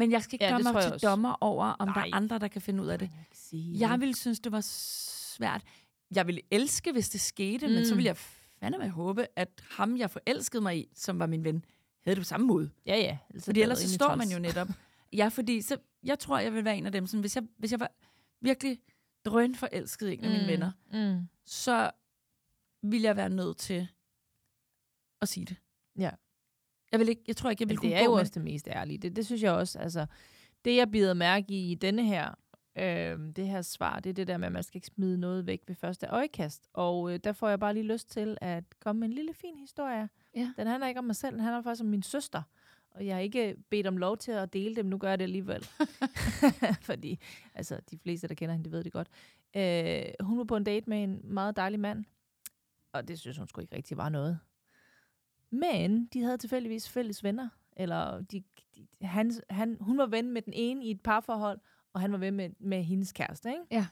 Men 0.00 0.10
jeg 0.12 0.22
skal 0.22 0.34
ikke 0.34 0.44
Ja, 0.44 0.50
gøre 0.50 0.72
mig 0.72 0.82
til 0.82 0.92
også. 0.92 1.06
dommer 1.06 1.36
over, 1.40 1.66
om 1.66 1.88
Nej. 1.88 1.94
der 1.94 2.00
er 2.00 2.16
andre, 2.16 2.38
der 2.38 2.48
kan 2.48 2.62
finde 2.62 2.82
ud 2.82 2.88
af 2.88 2.98
det. 2.98 3.10
Jeg. 3.52 3.60
Jeg 3.80 4.00
ville 4.00 4.14
synes, 4.16 4.40
det 4.40 4.52
var 4.52 4.60
svært. 4.60 5.62
Jeg 6.14 6.26
ville 6.26 6.40
elske, 6.50 6.92
hvis 6.92 7.08
det 7.08 7.20
skete, 7.20 7.66
mm. 7.66 7.72
men 7.72 7.86
så 7.86 7.94
Mm. 7.94 7.96
ville 7.98 8.06
jeg 8.08 8.16
fandme 8.16 8.88
håbe, 8.88 9.26
at 9.36 9.48
ham, 9.70 9.96
jeg 9.96 10.10
forelskede 10.10 10.62
mig 10.62 10.78
i, 10.78 10.88
som 10.94 11.18
var 11.18 11.26
min 11.26 11.44
ven, 11.44 11.64
havde 12.04 12.16
det 12.16 12.20
på 12.20 12.24
samme 12.28 12.46
måde. 12.46 12.70
Ja, 12.86 12.96
ja. 12.96 13.18
Ellers 13.30 13.44
Fordi 13.44 13.62
ellers 13.62 13.78
så 13.78 13.94
står 13.94 14.14
man 14.14 14.28
jo 14.28 14.38
netop. 14.48 14.68
Ja, 15.12 15.28
fordi 15.28 15.62
så, 15.62 15.76
jeg 16.02 16.18
tror, 16.18 16.38
jeg 16.38 16.52
vil 16.54 16.64
være 16.64 16.76
en 16.78 16.86
af 16.86 16.92
dem, 16.92 17.06
sådan, 17.06 17.20
hvis, 17.20 17.36
jeg, 17.36 17.44
hvis 17.58 17.70
jeg 17.72 17.80
var 17.80 17.90
virkelig 18.40 18.78
drøn 19.24 19.54
forelsket 19.54 20.08
i 20.10 20.12
en 20.14 20.24
af 20.24 20.30
mine 20.30 20.46
venner, 20.46 20.72
Mm. 20.92 21.28
så 21.46 21.90
ville 22.82 23.04
jeg 23.06 23.16
være 23.16 23.30
nødt 23.30 23.56
til 23.56 23.88
at 25.22 25.28
sige 25.28 25.46
det. 25.46 25.56
Ja. 25.98 26.10
Jeg, 26.92 27.00
vil 27.00 27.08
ikke, 27.08 27.22
jeg 27.26 27.36
tror 27.36 27.50
ikke, 27.50 27.62
jeg 27.62 27.68
ville 27.68 27.78
kunne 27.78 27.90
det 27.90 27.96
er 27.96 28.04
jo 28.04 28.10
gå 28.10 28.14
med 28.14 28.20
også 28.20 28.32
det 28.34 28.42
mest 28.42 28.68
ærlige. 28.68 28.98
Det, 28.98 29.16
det 29.16 29.26
synes 29.26 29.42
jeg 29.42 29.52
også. 29.52 29.78
Altså, 29.78 30.06
det, 30.64 30.76
jeg 30.76 30.90
bider 30.90 31.14
mærke 31.14 31.46
i 31.48 31.72
i 31.72 31.74
denne 31.74 32.06
her, 32.06 32.34
øh, 32.78 33.18
det 33.36 33.48
her 33.48 33.62
svar, 33.62 34.00
det 34.00 34.10
er 34.10 34.14
det 34.14 34.26
der 34.26 34.36
med, 34.36 34.46
at 34.46 34.52
man 34.52 34.62
skal 34.62 34.76
ikke 34.76 34.86
smide 34.86 35.18
noget 35.18 35.46
væk 35.46 35.62
ved 35.66 35.74
første 35.74 36.06
øjekast. 36.06 36.68
Og 36.72 37.12
øh, 37.12 37.20
der 37.24 37.32
får 37.32 37.48
jeg 37.48 37.60
bare 37.60 37.74
lige 37.74 37.86
lyst 37.86 38.10
til 38.10 38.38
at 38.40 38.64
komme 38.80 39.00
med 39.00 39.08
en 39.08 39.14
lille 39.14 39.34
fin 39.34 39.56
historie. 39.56 40.08
Ja. 40.36 40.52
Den 40.56 40.66
handler 40.66 40.88
ikke 40.88 40.98
om 40.98 41.04
mig 41.04 41.16
selv, 41.16 41.32
den 41.32 41.40
handler 41.40 41.62
faktisk 41.62 41.82
om 41.82 41.88
min 41.88 42.02
søster. 42.02 42.42
Og 42.90 43.06
jeg 43.06 43.14
har 43.14 43.20
ikke 43.20 43.56
bedt 43.70 43.86
om 43.86 43.96
lov 43.96 44.16
til 44.16 44.32
at 44.32 44.52
dele 44.52 44.76
dem, 44.76 44.86
nu 44.86 44.98
gør 44.98 45.08
jeg 45.08 45.18
det 45.18 45.24
alligevel. 45.24 45.66
Fordi 46.90 47.18
altså, 47.54 47.80
de 47.90 47.98
fleste, 47.98 48.28
der 48.28 48.34
kender 48.34 48.54
hende, 48.54 48.70
de 48.70 48.72
ved 48.72 48.84
det 48.84 48.92
godt. 48.92 49.08
Øh, 49.56 50.26
hun 50.26 50.38
var 50.38 50.44
på 50.44 50.56
en 50.56 50.64
date 50.64 50.90
med 50.90 51.02
en 51.02 51.20
meget 51.24 51.56
dejlig 51.56 51.80
mand, 51.80 52.04
og 52.92 53.08
det 53.08 53.18
synes 53.18 53.38
hun 53.38 53.48
sgu 53.48 53.60
ikke 53.60 53.76
rigtig 53.76 53.96
var 53.96 54.08
noget. 54.08 54.38
Men 55.50 56.06
de 56.06 56.22
havde 56.22 56.38
tilfældigvis 56.38 56.88
fælles 56.88 57.24
venner. 57.24 57.48
Eller 57.76 58.20
de, 58.20 58.42
de, 58.76 58.86
han, 59.06 59.32
han, 59.50 59.76
hun 59.80 59.98
var 59.98 60.06
ven 60.06 60.30
med 60.30 60.42
den 60.42 60.52
ene 60.52 60.84
i 60.84 60.90
et 60.90 61.00
parforhold, 61.00 61.60
og 61.92 62.00
han 62.00 62.12
var 62.12 62.18
ven 62.18 62.34
med, 62.34 62.50
med 62.58 62.82
hendes 62.82 63.12
kæreste, 63.12 63.48
ikke? 63.48 63.62
Ja. 63.70 63.86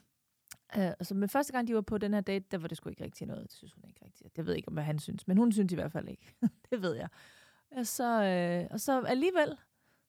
Uh, 0.77 0.83
altså, 0.83 1.15
men 1.15 1.29
første 1.29 1.53
gang, 1.53 1.69
de 1.69 1.75
var 1.75 1.81
på 1.81 1.99
den 1.99 2.15
her 2.15 2.21
date, 2.21 2.45
der 2.51 2.59
var 2.59 2.69
det 2.69 2.77
sgu 2.77 2.89
ikke 2.89 3.05
rigtig 3.05 3.27
noget. 3.27 3.43
Det 3.43 3.53
synes 3.53 3.73
hun 3.73 3.85
ikke 3.89 4.05
rigtigt. 4.05 4.37
Jeg 4.37 4.47
ved 4.47 4.55
ikke, 4.55 4.71
hvad 4.71 4.83
han 4.83 4.99
synes, 4.99 5.27
men 5.27 5.37
hun 5.37 5.53
synes 5.53 5.73
i 5.73 5.75
hvert 5.75 5.93
fald 5.93 6.09
ikke. 6.09 6.35
det 6.71 6.83
ved 6.83 6.95
jeg. 6.95 7.09
Og 7.71 7.87
så, 7.87 8.23
øh, 8.23 8.67
og 8.71 8.81
så 8.81 9.01
alligevel, 9.01 9.57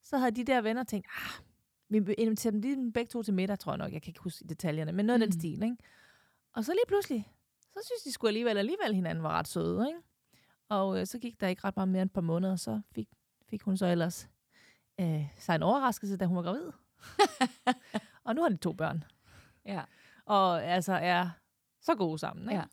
så 0.02 0.18
havde 0.18 0.30
de 0.30 0.44
der 0.44 0.60
venner 0.60 0.84
tænkt, 0.84 1.06
ah, 1.16 1.42
vi 1.88 2.14
inviterer 2.14 2.50
dem 2.50 2.60
lige 2.60 2.92
begge 2.92 3.08
to 3.08 3.22
til 3.22 3.34
middag, 3.34 3.58
tror 3.58 3.72
jeg 3.72 3.78
nok. 3.78 3.92
Jeg 3.92 4.02
kan 4.02 4.10
ikke 4.10 4.20
huske 4.20 4.44
detaljerne, 4.48 4.92
men 4.92 5.06
noget 5.06 5.18
mm. 5.18 5.22
af 5.22 5.28
den 5.28 5.36
Mm. 5.36 5.40
stil, 5.40 5.62
ikke? 5.62 5.76
Og 6.52 6.64
så 6.64 6.72
lige 6.72 6.86
pludselig, 6.88 7.32
så 7.60 7.80
synes 7.84 8.02
de 8.02 8.12
sgu 8.12 8.26
alligevel, 8.26 8.58
alligevel 8.58 8.94
hinanden 8.94 9.24
var 9.24 9.30
ret 9.38 9.48
søde, 9.48 9.86
ikke? 9.88 10.00
Og 10.70 11.00
øh, 11.00 11.06
så 11.06 11.18
gik 11.18 11.40
der 11.40 11.48
ikke 11.48 11.64
ret 11.64 11.76
meget 11.76 11.88
mere 11.88 12.02
end 12.02 12.10
et 12.10 12.14
par 12.14 12.20
måneder, 12.20 12.56
så 12.56 12.80
fik, 12.94 13.08
fik 13.48 13.62
hun 13.62 13.76
så 13.76 13.86
ellers 13.86 14.28
øh, 15.00 15.26
sig 15.38 15.54
en 15.54 15.62
overraskelse, 15.62 16.16
da 16.16 16.26
hun 16.26 16.36
var 16.36 16.42
gravid. 16.42 16.70
og 18.24 18.34
nu 18.34 18.42
har 18.42 18.48
de 18.48 18.56
to 18.56 18.72
børn. 18.72 19.04
Ja. 19.66 19.82
Og 20.24 20.64
altså 20.64 20.92
er 20.92 21.30
så 21.80 21.94
gode 21.94 22.18
sammen, 22.18 22.44
ikke? 22.50 22.54
Ja. 22.60 22.64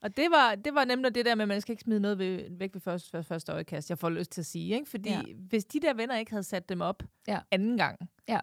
Og 0.00 0.16
det 0.16 0.30
var, 0.30 0.54
det 0.54 0.74
var 0.74 0.84
nemlig 0.84 1.14
det 1.14 1.24
der 1.26 1.34
med, 1.34 1.42
at 1.42 1.48
man 1.48 1.60
skal 1.60 1.72
ikke 1.72 1.82
smide 1.82 2.00
noget 2.00 2.18
ved, 2.18 2.50
væk 2.50 2.74
ved 2.74 2.80
første, 2.80 3.10
første, 3.10 3.28
første 3.28 3.52
øjekast, 3.52 3.90
jeg 3.90 3.98
får 3.98 4.10
lyst 4.10 4.30
til 4.32 4.40
at 4.40 4.46
sige. 4.46 4.74
Ikke? 4.74 4.90
Fordi 4.90 5.08
Ja. 5.10 5.22
hvis 5.48 5.64
de 5.64 5.80
der 5.80 5.94
venner 5.94 6.16
ikke 6.16 6.30
havde 6.30 6.42
sat 6.42 6.68
dem 6.68 6.80
op 6.80 7.02
Ja. 7.28 7.40
anden 7.50 7.76
gang, 7.76 8.10
Ja. 8.28 8.40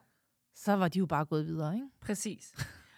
så 0.56 0.74
var 0.74 0.88
de 0.88 1.00
jo 1.00 1.06
bare 1.06 1.26
gået 1.26 1.46
videre. 1.46 1.76
Ikke? 1.76 1.88
Præcis. 2.02 2.54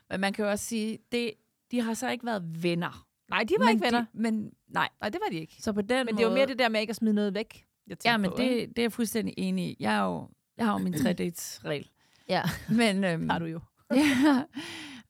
Men 0.10 0.20
man 0.20 0.34
kan 0.34 0.46
jo 0.46 0.52
også 0.52 0.66
sige, 0.66 1.00
det, 1.12 1.34
de 1.72 1.82
har 1.82 1.94
så 1.94 2.10
ikke 2.10 2.26
været 2.26 2.64
venner. 2.64 3.08
Nej, 3.30 3.44
de 3.44 3.54
var 3.60 3.66
men 3.66 3.74
ikke 3.76 3.86
venner. 3.86 4.00
De, 4.00 4.06
men 4.14 4.52
nej. 4.68 4.90
Nej, 5.02 5.10
det 5.10 5.20
var 5.26 5.30
de 5.32 5.38
ikke. 5.40 5.56
Så 5.60 5.74
på 5.74 5.82
den 5.82 6.06
Men 6.06 6.16
måde... 6.16 6.18
det 6.18 6.28
var 6.30 6.34
mere 6.34 6.46
det 6.46 6.60
der 6.60 6.70
med 6.70 6.82
ikke 6.82 6.92
at 6.92 6.96
smide 6.96 7.14
noget 7.14 7.34
væk. 7.34 7.66
Jeg 7.88 7.98
Ja, 8.06 8.18
men 8.18 8.32
på, 8.32 8.38
ikke? 8.42 8.60
det, 8.62 8.70
det 8.70 8.78
er 8.80 8.84
jeg 8.84 8.92
fuldstændig 8.92 9.34
enig 9.38 9.66
i. 9.66 9.78
Jeg, 9.80 9.96
er 9.96 10.04
jo, 10.04 10.30
jeg 10.58 10.66
har 10.66 10.74
jo 10.74 10.78
min 10.80 10.94
tre 11.04 11.14
dates 11.14 11.62
regel 11.66 11.90
Ja, 12.30 12.42
Men, 12.70 13.04
øhm, 13.04 13.30
har 13.30 13.40
du 13.40 13.46
jo. 13.46 13.60
ja, 13.96 14.44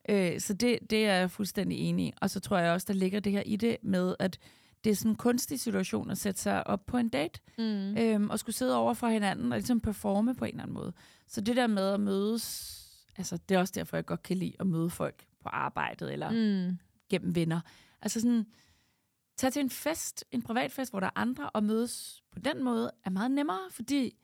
øh, 0.08 0.40
så 0.40 0.54
det, 0.54 0.78
det 0.90 1.06
er 1.06 1.14
jeg 1.14 1.30
fuldstændig 1.30 1.78
enig 1.78 2.06
i. 2.06 2.12
Og 2.20 2.30
så 2.30 2.40
tror 2.40 2.58
jeg 2.58 2.72
også, 2.72 2.84
der 2.88 2.94
ligger 2.94 3.20
det 3.20 3.32
her 3.32 3.42
i 3.46 3.56
det 3.56 3.76
med, 3.82 4.14
at 4.18 4.38
det 4.84 4.90
er 4.90 4.96
sådan 4.96 5.10
en 5.12 5.16
kunstig 5.16 5.60
situation 5.60 6.10
at 6.10 6.18
sætte 6.18 6.40
sig 6.40 6.66
op 6.66 6.86
på 6.86 6.96
en 6.96 7.08
date, 7.08 7.40
Mm. 7.58 7.96
øhm, 7.98 8.30
og 8.30 8.38
skulle 8.38 8.56
sidde 8.56 8.76
over 8.76 8.94
for 8.94 9.08
hinanden 9.08 9.52
og 9.52 9.58
ligesom 9.58 9.80
performe 9.80 10.34
på 10.34 10.44
en 10.44 10.48
eller 10.50 10.62
anden 10.62 10.74
måde. 10.74 10.92
Så 11.26 11.40
det 11.40 11.56
der 11.56 11.66
med 11.66 11.88
at 11.88 12.00
mødes, 12.00 12.76
altså 13.16 13.38
det 13.48 13.54
er 13.54 13.58
også 13.58 13.72
derfor, 13.76 13.96
jeg 13.96 14.06
godt 14.06 14.22
kan 14.22 14.36
lide 14.36 14.52
at 14.60 14.66
møde 14.66 14.90
folk 14.90 15.24
på 15.42 15.48
arbejdet 15.48 16.12
eller. 16.12 16.30
Mm. 16.70 16.78
gennem 17.10 17.34
venner. 17.34 17.60
Altså 18.02 18.20
sådan, 18.20 18.46
tage 19.36 19.50
til 19.50 19.60
en 19.60 19.70
fest, 19.70 20.24
en 20.30 20.42
privat 20.42 20.72
fest, 20.72 20.92
hvor 20.92 21.00
der 21.00 21.06
er 21.06 21.10
andre, 21.14 21.50
og 21.50 21.64
mødes 21.64 22.24
på 22.30 22.38
den 22.38 22.64
måde, 22.64 22.90
er 23.04 23.10
meget 23.10 23.30
nemmere, 23.30 23.70
fordi 23.70 24.16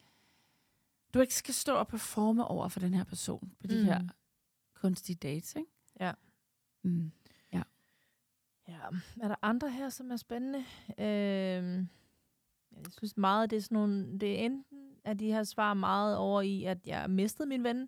du 1.15 1.21
ikke 1.21 1.35
skal 1.35 1.55
stå 1.55 1.75
og 1.75 1.89
performe 1.89 2.45
over 2.45 2.69
for 2.69 2.81
den 2.81 2.95
her 2.95 3.05
person 3.05 3.53
på 3.61 3.67
de 3.67 3.79
Mm. 3.79 3.85
her 3.85 4.01
kunstige 4.75 5.17
dates, 5.17 5.57
ikke? 5.57 5.71
Ja. 6.01 6.13
Mm. 6.83 7.13
Ja, 8.69 8.83
er 9.21 9.29
der 9.29 9.35
andre 9.43 9.71
her, 9.71 9.89
som 9.89 10.11
er 10.11 10.17
spændende? 10.17 10.59
Øhm, 10.99 11.89
jeg 12.77 12.87
synes 12.99 13.17
meget, 13.17 13.51
det 13.51 13.57
er 13.57 13.61
sådan 13.61 13.75
nogle, 13.77 14.19
det 14.19 14.33
er 14.41 14.45
enten, 14.45 14.97
at 15.05 15.19
de 15.19 15.27
her 15.27 15.45
svar 15.45 15.75
meget 15.75 16.17
over 16.17 16.41
i, 16.43 16.65
at 16.65 16.79
jeg 16.87 17.11
mistede 17.11 17.49
min 17.49 17.65
ven, 17.65 17.77
Ja. 17.81 17.87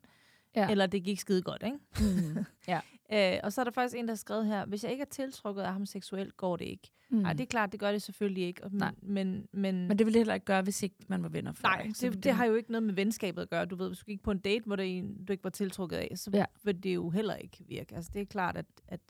Ja. 0.57 0.71
eller 0.71 0.87
det 0.87 1.05
gik 1.05 1.19
skide 1.21 1.43
godt, 1.43 1.63
ikke? 1.67 1.79
Mm. 2.01 2.45
ja. 2.69 2.81
Øh, 3.13 3.41
og 3.43 3.53
så 3.53 3.61
er 3.61 3.65
der 3.65 3.71
faktisk 3.73 3.97
en, 3.99 4.05
der 4.05 4.11
har 4.11 4.17
skrevet 4.17 4.47
her, 4.47 4.67
hvis 4.67 4.85
jeg 4.85 4.93
ikke 4.93 5.03
er 5.03 5.07
tiltrukket 5.11 5.63
af 5.63 5.73
ham 5.73 5.87
seksuelt, 5.87 6.37
går 6.37 6.57
det 6.57 6.65
ikke. 6.65 6.91
Mm. 7.11 7.17
Nej, 7.19 7.33
det 7.33 7.41
er 7.41 7.47
klart, 7.47 7.73
det 7.73 7.81
gør 7.81 7.93
det 7.93 8.03
selvfølgelig 8.03 8.43
ikke. 8.45 8.65
Og- 8.65 8.71
Nej. 8.73 8.93
Men, 9.03 9.47
men, 9.53 9.89
Men 9.89 9.99
det 9.99 10.07
ville 10.07 10.19
heller 10.19 10.35
ikke 10.35 10.47
gøre, 10.47 10.63
hvis 10.63 10.83
ikke 10.83 10.97
man 11.09 11.23
var 11.23 11.29
venner 11.29 11.53
før. 11.53 11.69
nej? 11.69 11.91
Så 11.95 12.11
det, 12.11 12.25
det, 12.25 12.33
har 12.35 12.45
jo 12.45 12.55
ikke 12.55 12.71
noget 12.73 12.83
med 12.83 12.95
venskabet 12.95 13.43
at 13.43 13.51
gøre. 13.51 13.65
Du 13.67 13.77
ved, 13.77 13.89
hvis 13.89 13.99
du 13.99 14.05
gik 14.05 14.23
på 14.23 14.31
en 14.31 14.39
date, 14.39 14.63
hvor 14.67 14.77
det 14.77 14.99
en, 14.99 15.25
du 15.25 15.33
ikke 15.33 15.45
var 15.45 15.51
tiltrukket 15.51 15.97
af, 15.97 16.13
så 16.15 16.31
ja. 16.35 16.45
vil 16.65 16.83
det 16.83 16.95
jo 16.95 17.11
heller 17.11 17.35
ikke 17.37 17.65
virke. 17.69 17.97
Altså, 17.97 18.11
det 18.15 18.23
er 18.23 18.27
klart, 18.27 18.57
at, 18.57 18.67
at, 18.89 19.01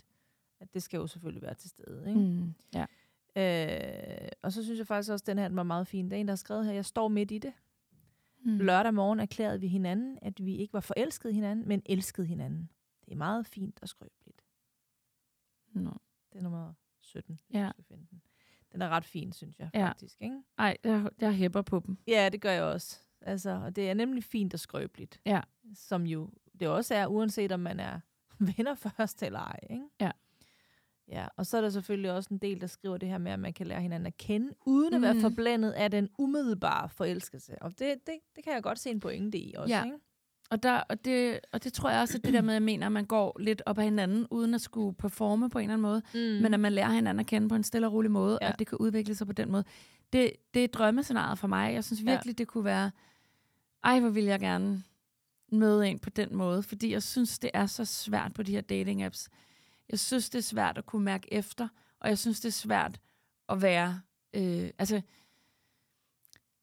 at 0.61 0.75
det 0.75 0.83
skal 0.83 0.97
jo 0.99 1.07
selvfølgelig 1.07 1.43
være 1.43 1.55
til 1.55 1.71
stede. 1.71 2.05
Ikke? 2.09 2.21
Mm. 2.21 2.55
Ja. 2.75 2.85
Øh, 3.37 4.29
og 4.43 4.53
så 4.53 4.65
synes 4.65 4.79
jeg 4.79 4.87
faktisk 4.87 5.13
også, 5.13 5.23
at 5.23 5.27
den 5.27 5.39
her 5.39 5.49
den 5.49 5.57
var 5.57 5.63
meget 5.63 5.87
fin. 5.87 6.11
Der 6.11 6.17
er 6.17 6.21
en, 6.21 6.27
der 6.29 6.33
har 6.33 6.37
skrevet 6.37 6.67
her, 6.67 6.73
jeg 6.73 6.85
står 6.85 7.09
midt 7.09 7.31
i 7.31 7.39
det. 7.39 7.53
Mm. 8.45 8.59
Lørdag 8.59 8.95
morgen 8.95 9.21
erklærede 9.21 9.61
vi 9.61 9.69
hinanden, 9.69 10.19
at 10.23 10.45
vi 10.45 10.57
ikke 10.57 10.73
var 10.73 10.81
forelskede 10.81 11.33
hinanden, 11.35 11.69
men 11.69 11.83
elskede 11.87 12.27
hinanden. 12.27 12.71
Det 13.05 13.13
er 13.13 13.17
meget 13.17 13.47
fint 13.47 13.79
og 13.83 13.89
skrøbeligt. 13.89 14.43
Nå. 15.73 15.91
Det 16.33 16.39
er 16.39 16.43
nummer 16.43 16.73
17. 17.01 17.41
Ja. 17.53 17.71
Skal 17.73 17.85
finde 17.85 18.07
den. 18.11 18.23
den 18.73 18.83
er 18.83 18.89
ret 18.89 19.05
fin, 19.05 19.33
synes 19.33 19.59
jeg 19.59 19.71
Ja. 19.75 19.89
faktisk. 19.89 20.17
Ikke? 20.21 20.43
Ej, 20.59 20.77
jeg, 20.85 21.11
jeg 21.21 21.35
hæpper 21.35 21.63
på 21.63 21.83
dem. 21.87 21.99
Ja, 22.07 22.29
det 22.33 22.41
gør 22.41 22.51
jeg 22.51 22.63
også. 22.63 23.01
Altså, 23.21 23.51
og 23.51 23.77
det 23.77 23.91
er 23.91 23.95
nemlig 23.95 24.25
fint 24.25 24.55
og 24.55 24.61
skrøbeligt. 24.61 25.21
Ja. 25.27 25.41
Som 25.75 26.07
jo 26.07 26.31
det 26.61 26.69
også 26.69 26.95
er, 26.95 27.07
uanset 27.07 27.53
om 27.53 27.61
man 27.61 27.81
er 27.81 28.01
venner 28.57 28.75
først 28.75 29.23
eller 29.23 29.39
ej. 29.41 29.61
Ikke? 29.71 29.85
Ja. 30.01 30.11
Ja, 31.09 31.27
og 31.37 31.47
så 31.47 31.57
er 31.57 31.61
der 31.61 31.71
selvfølgelig 31.71 32.13
også 32.13 32.29
en 32.31 32.39
del, 32.39 32.61
der 32.61 32.67
skriver 32.67 32.97
det 32.97 33.09
her 33.09 33.19
med, 33.19 33.33
at 33.33 33.39
man 33.41 33.53
kan 33.53 33.67
lære 33.67 33.81
hinanden 33.81 34.07
at 34.07 34.17
kende, 34.17 34.49
uden 34.67 34.95
at 34.95 35.03
være 35.03 35.15
Mm. 35.15 35.21
forblændet 35.21 35.71
af 35.71 35.91
den 35.91 36.09
umiddelbare 36.19 36.89
forelskelse. 36.89 37.63
Og 37.63 37.71
det, 37.71 37.79
det, 38.07 38.15
det 38.37 38.45
kan 38.45 38.53
jeg 38.53 38.63
godt 38.63 38.79
se 38.79 38.91
en 38.91 39.01
pointe 39.01 39.39
i 39.39 39.55
også. 39.57 39.75
Ja. 39.75 39.85
Ikke? 39.85 39.97
Og, 40.51 40.63
der, 40.63 40.73
og, 40.81 41.05
det, 41.05 41.41
og 41.53 41.65
det 41.65 41.73
tror 41.73 41.91
jeg 41.91 42.01
også, 42.01 42.19
at 42.19 42.25
det 42.25 42.33
der 42.35 42.43
med, 42.43 42.51
at 42.51 42.55
jeg 42.55 42.63
mener, 42.63 42.87
at 42.87 42.93
man 42.93 43.05
går 43.05 43.37
lidt 43.41 43.63
op 43.67 43.79
ad 43.79 43.85
hinanden, 43.85 44.27
uden 44.31 44.55
at 44.55 44.61
skulle 44.61 44.97
performe 44.97 45.51
på 45.51 45.59
en 45.59 45.63
eller 45.63 45.73
anden 45.75 45.83
måde, 45.83 46.03
Mm. 46.15 46.43
men 46.43 46.55
at 46.55 46.61
man 46.61 46.73
lærer 46.73 46.91
hinanden 46.93 47.21
at 47.21 47.27
kende 47.27 47.49
på 47.49 47.55
en 47.55 47.63
stille 47.63 47.87
og 47.87 47.93
rolig 47.93 48.11
måde, 48.11 48.39
ja. 48.41 48.47
Ja. 48.47 48.53
og 48.53 48.59
det 48.59 48.67
kan 48.67 48.79
udvikle 48.79 49.15
sig 49.15 49.27
på 49.27 49.33
den 49.33 49.51
måde. 49.53 49.65
Det, 50.13 50.33
det 50.55 50.65
er 50.65 50.69
drømmescenariet 50.69 51.39
for 51.39 51.47
mig. 51.49 51.75
Jeg 51.75 51.85
synes 51.85 52.03
Ja. 52.03 52.11
virkelig, 52.11 52.39
det 52.39 52.49
kunne 52.49 52.65
være, 52.65 52.91
ej, 53.85 54.01
hvor 54.01 54.09
vil 54.11 54.25
jeg 54.25 54.41
gerne 54.41 54.83
møde 55.53 55.89
en 55.89 55.99
på 55.99 56.11
den 56.11 56.37
måde, 56.37 56.63
fordi 56.63 56.93
jeg 56.93 57.03
synes, 57.03 57.39
det 57.39 57.51
er 57.55 57.67
så 57.67 57.85
svært 57.85 58.33
på 58.35 58.43
de 58.43 58.53
her 58.53 58.61
dating-apps. 58.73 59.29
Jeg 59.91 59.99
synes, 59.99 60.31
det 60.31 60.39
er 60.39 60.43
svært 60.43 60.79
at 60.79 60.87
kunne 60.87 61.05
mærke 61.05 61.33
efter, 61.33 61.69
og 62.01 62.09
jeg 62.09 62.19
synes, 62.19 62.41
det 62.41 62.49
er 62.49 62.53
svært 62.53 63.01
at 63.49 63.63
være... 63.63 64.01
Øh, 64.35 64.71
altså, 64.79 64.95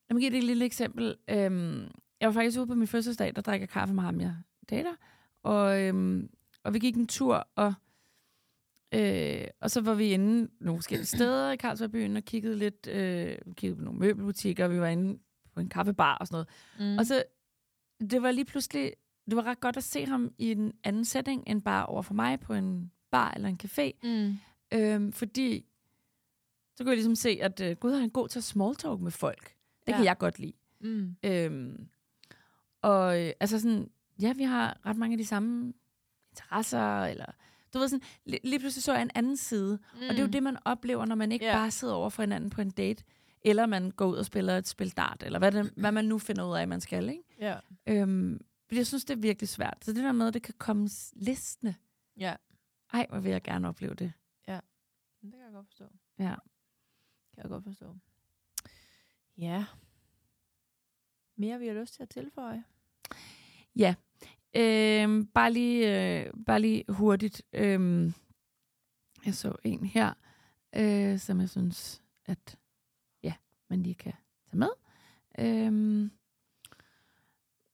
lad 0.09 0.13
mig 0.13 0.21
give 0.21 0.31
dig 0.31 0.37
et 0.37 0.43
lille 0.43 0.65
eksempel. 0.65 1.17
Øhm, 1.29 1.91
jeg 2.19 2.27
var 2.27 2.31
faktisk 2.31 2.59
ude 2.59 2.67
på 2.67 2.75
min 2.75 2.87
fødselsdag, 2.87 3.35
der 3.35 3.41
drikker 3.41 3.67
kaffe 3.67 3.93
med 3.93 4.03
ham, 4.03 4.21
jeg 4.21 4.35
dater. 4.69 4.95
Og, 5.43 5.81
øhm, 5.81 6.29
og 6.63 6.73
vi 6.73 6.79
gik 6.79 6.95
en 6.95 7.07
tur, 7.07 7.47
og, 7.55 7.73
øh, 8.93 9.47
og 9.59 9.71
så 9.71 9.81
var 9.81 9.93
vi 9.93 10.13
inde 10.13 10.49
nogle 10.59 10.77
forskellige 10.77 11.05
steder 11.05 11.51
i 11.51 11.57
Carlsbergbyen 11.57 12.17
og 12.17 12.23
kiggede 12.23 12.55
lidt 12.55 12.87
øh, 12.87 13.37
kiggede 13.55 13.75
på 13.75 13.83
nogle 13.83 13.99
møbelbutikker, 13.99 14.65
og 14.65 14.71
vi 14.71 14.79
var 14.79 14.87
inde 14.87 15.19
på 15.53 15.59
en 15.59 15.69
kaffebar 15.69 16.17
og 16.17 16.27
sådan 16.27 16.45
noget. 16.79 16.93
Mm. 16.93 16.97
Og 16.97 17.05
så, 17.05 17.23
det 18.09 18.21
var 18.21 18.31
lige 18.31 18.45
pludselig, 18.45 18.93
det 19.29 19.35
var 19.35 19.43
ret 19.43 19.59
godt 19.59 19.77
at 19.77 19.83
se 19.83 20.05
ham 20.05 20.33
i 20.37 20.51
en 20.51 20.73
anden 20.83 21.05
setting, 21.05 21.43
end 21.47 21.61
bare 21.61 21.85
over 21.85 22.01
for 22.01 22.13
mig 22.13 22.39
på 22.39 22.53
en 22.53 22.91
bar 23.11 23.31
eller 23.35 23.49
en 23.49 23.59
café. 23.63 23.91
mm. 24.03 24.37
Øhm, 24.73 25.11
fordi 25.13 25.65
så 26.75 26.83
kunne 26.83 26.89
jeg 26.89 26.97
ligesom 26.97 27.15
se, 27.15 27.29
at 27.41 27.61
øh, 27.61 27.75
Gud 27.75 27.93
han 27.93 28.03
er 28.03 28.07
god 28.09 28.27
til 28.27 28.39
at 28.39 28.43
small 28.43 28.75
talk 28.75 28.99
med 29.01 29.11
folk. 29.11 29.55
Det 29.85 29.91
ja. 29.91 29.95
Kan 29.95 30.05
jeg 30.05 30.17
godt 30.17 30.39
lide. 30.39 30.53
Mm. 30.81 31.15
Øhm, 31.23 31.87
og 32.81 33.21
øh, 33.21 33.31
altså 33.39 33.59
sådan, 33.59 33.89
ja, 34.21 34.33
vi 34.33 34.43
har 34.43 34.77
ret 34.85 34.97
mange 34.97 35.13
af 35.13 35.17
de 35.17 35.25
samme 35.25 35.73
interesser, 36.31 37.03
eller 37.03 37.25
du 37.73 37.79
ved 37.79 37.87
sådan, 37.87 38.03
li- 38.29 38.39
lige 38.43 38.59
pludselig 38.59 38.83
så 38.83 38.93
jeg 38.93 39.01
en 39.01 39.11
anden 39.15 39.37
side. 39.37 39.79
Mm. 39.93 40.01
Og 40.01 40.09
det 40.09 40.17
er 40.19 40.23
jo 40.23 40.27
det, 40.29 40.43
man 40.43 40.57
oplever, 40.65 41.05
når 41.05 41.15
man 41.15 41.31
ikke 41.31 41.45
yeah. 41.45 41.55
bare 41.55 41.71
sidder 41.71 41.93
over 41.93 42.09
for 42.09 42.21
hinanden 42.23 42.49
på 42.49 42.61
en 42.61 42.69
date, 42.69 43.03
eller 43.45 43.65
man 43.65 43.91
går 43.91 44.05
ud 44.07 44.15
og 44.15 44.25
spiller 44.25 44.57
et 44.57 44.67
spil 44.67 44.89
dart, 44.91 45.23
eller 45.25 45.39
hvad, 45.39 45.51
det, 45.51 45.73
hvad 45.77 45.91
man 45.91 46.05
nu 46.05 46.19
finder 46.19 46.49
ud 46.49 46.55
af, 46.57 46.67
man 46.67 46.81
skal, 46.81 47.09
ikke? 47.09 47.23
Ja. 47.39 47.55
Øhm, 47.87 48.41
jeg 48.71 48.87
synes, 48.87 49.05
det 49.05 49.13
er 49.17 49.19
virkelig 49.21 49.49
svært. 49.49 49.77
Så 49.81 49.93
det 49.93 50.03
der 50.03 50.11
med, 50.11 50.27
at 50.27 50.33
det 50.33 50.41
kan 50.41 50.53
komme 50.57 50.89
listende. 51.13 51.75
ja. 52.17 52.35
Ej, 52.93 53.05
hvor 53.09 53.19
vil 53.19 53.31
jeg 53.31 53.41
gerne 53.43 53.67
opleve 53.67 53.93
det. 53.95 54.13
Det 55.21 55.31
kan 55.31 55.39
jeg 55.39 55.51
godt 55.51 55.67
forstå. 55.67 55.85
Ja. 56.19 56.35
Kan 57.33 57.43
jeg 57.43 57.49
godt 57.49 57.63
forstå. 57.63 57.95
Ja. 59.37 59.65
Mere 61.35 61.59
vi 61.59 61.67
har 61.67 61.73
lyst 61.73 61.93
til 61.93 62.03
at 62.03 62.09
tilføje. 62.09 62.63
Ja. 63.75 63.95
Øhm, 64.53 65.27
bare, 65.27 65.53
lige, 65.53 66.19
øh, 66.19 66.33
bare 66.45 66.59
lige 66.61 66.83
hurtigt. 66.89 67.41
Øhm, 67.53 68.13
jeg 69.25 69.35
så 69.35 69.55
en 69.63 69.85
her, 69.85 70.13
øh, 70.75 71.19
som 71.19 71.39
jeg 71.39 71.49
synes, 71.49 72.01
at 72.25 72.57
ja, 73.23 73.33
man 73.67 73.83
lige 73.83 73.95
kan 73.95 74.13
tage 74.45 74.57
med. 74.57 74.69
Øhm, 75.39 76.11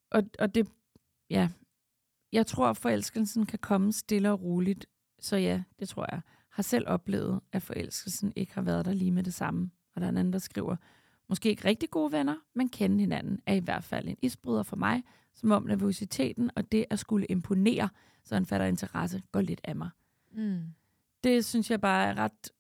og, 0.10 0.24
og 0.40 0.56
det, 0.56 0.72
ja, 1.30 1.50
jeg 2.32 2.48
tror, 2.48 2.70
at 2.70 2.78
forelskelsen 2.78 3.46
kan 3.46 3.60
komme 3.60 3.94
stille 3.94 4.32
og 4.32 4.42
roligt. 4.42 4.86
Så 5.20 5.38
ja, 5.38 5.64
det 5.80 5.90
tror 5.90 6.08
jeg. 6.12 6.22
Har 6.50 6.64
selv 6.64 6.88
oplevet, 6.88 7.40
at 7.52 7.62
forelskelsen 7.64 8.34
ikke 8.36 8.54
har 8.54 8.62
været 8.62 8.86
der 8.86 8.94
lige 8.94 9.12
med 9.12 9.24
det 9.24 9.34
samme. 9.34 9.72
Og 9.96 10.02
der 10.02 10.08
er 10.08 10.12
en 10.12 10.18
anden, 10.18 10.34
der 10.34 10.40
skriver, 10.40 10.76
måske 11.30 11.50
ikke 11.50 11.66
rigtig 11.66 11.90
gode 11.90 12.12
venner, 12.12 12.36
men 12.54 12.70
kende 12.70 13.00
hinanden 13.00 13.40
er 13.46 13.54
i 13.54 13.60
hvert 13.60 13.84
fald 13.84 14.08
en 14.08 14.18
isbryder 14.22 14.64
for 14.64 14.76
mig, 14.76 15.04
som 15.34 15.52
om 15.52 15.64
nervøsiteten 15.64 16.52
og 16.56 16.72
det 16.72 16.86
at 16.90 17.00
skulle 17.00 17.26
imponere, 17.26 17.90
så 18.24 18.36
en 18.36 18.46
fatter 18.46 18.66
interesse, 18.68 19.22
går 19.32 19.42
lidt 19.42 19.62
af 19.64 19.76
mig. 19.76 19.90
Mm. 20.32 20.62
Det 21.24 21.46
synes 21.46 21.72
jeg 21.72 21.82
bare 21.82 22.08
er 22.08 22.18
ret, 22.18 22.52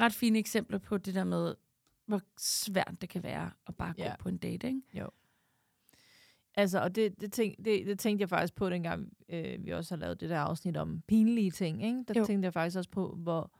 ret 0.00 0.12
fine 0.12 0.38
eksempler 0.38 0.78
på 0.78 0.98
det 0.98 1.14
der 1.14 1.24
med, 1.24 1.54
hvor 2.06 2.20
svært 2.38 2.94
det 3.00 3.08
kan 3.08 3.22
være 3.22 3.50
at 3.66 3.74
bare 3.76 3.92
gå 3.92 4.02
Ja. 4.02 4.16
på 4.18 4.28
en 4.28 4.36
date, 4.36 4.66
ikke? 4.66 4.82
Altså, 6.56 6.80
og 6.80 6.94
det, 6.94 7.20
det, 7.20 7.32
tænk, 7.32 7.56
det, 7.64 7.86
det 7.86 7.98
tænkte 7.98 8.22
jeg 8.22 8.28
faktisk 8.28 8.54
på, 8.54 8.70
dengang 8.70 9.12
øh, 9.28 9.64
vi 9.64 9.70
også 9.70 9.94
har 9.94 10.00
lavet 10.00 10.20
det 10.20 10.30
der 10.30 10.38
afsnit 10.38 10.76
om 10.76 11.02
pinlige 11.08 11.50
ting. 11.50 11.84
Ikke? 11.84 12.04
Der 12.08 12.14
Jo. 12.20 12.24
tænkte 12.26 12.46
jeg 12.46 12.52
faktisk 12.52 12.76
også 12.78 12.90
på, 12.90 13.14
hvor, 13.22 13.52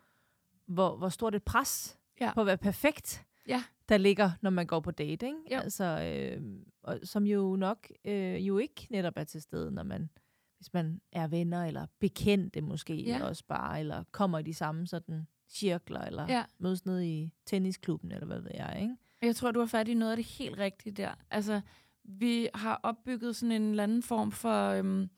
hvor, 0.67 0.97
hvor 0.97 1.09
stort 1.09 1.35
et 1.35 1.43
pres 1.43 1.99
Ja. 2.21 2.33
på 2.35 2.41
at 2.41 2.47
være 2.47 2.59
perfekt, 2.59 3.25
Ja. 3.49 3.63
der 3.89 3.97
ligger, 3.97 4.31
når 4.43 4.51
man 4.51 4.67
går 4.67 4.81
på 4.81 4.91
date. 4.91 5.27
Ikke? 5.27 5.39
Jo. 5.53 5.57
Altså, 5.59 5.85
øh, 5.85 6.43
og, 6.83 6.99
som 7.03 7.27
jo 7.27 7.57
nok 7.57 7.89
øh, 8.05 8.47
jo 8.49 8.59
ikke 8.59 8.87
netop 8.91 9.13
er 9.17 9.25
til 9.25 9.43
stede, 9.43 9.71
når 9.73 9.83
man, 9.83 10.11
hvis 10.59 10.73
man 10.73 11.01
er 11.13 11.27
venner, 11.27 11.65
eller 11.65 11.87
bekendte 12.01 12.61
måske 12.61 12.95
Ja. 13.03 13.25
også 13.25 13.45
bare, 13.49 13.81
eller 13.81 14.05
kommer 14.13 14.39
i 14.39 14.43
de 14.43 14.55
samme 14.55 14.87
sådan 14.87 15.27
cirkler, 15.49 16.01
eller 16.01 16.27
Ja. 16.29 16.45
mødes 16.59 16.87
nede 16.87 17.09
i 17.09 17.31
tennisklubben, 17.47 18.13
eller 18.13 18.27
hvad 18.27 18.41
ved 18.41 18.51
jeg. 18.55 18.79
Ikke? 18.83 18.97
Jeg 19.23 19.37
tror, 19.37 19.51
du 19.51 19.59
har 19.61 19.67
fat 19.67 19.89
i 19.89 19.95
noget 19.95 20.11
af 20.13 20.17
det 20.17 20.27
helt 20.27 20.59
rigtige 20.59 20.93
der. 20.93 21.15
Altså, 21.31 21.61
vi 22.05 22.49
har 22.55 22.81
opbygget 22.83 23.37
sådan 23.37 23.53
en 23.53 23.63
eller 23.71 23.83
anden 23.83 24.03
form 24.03 24.33
for 24.33 24.69
øhm, 24.71 25.09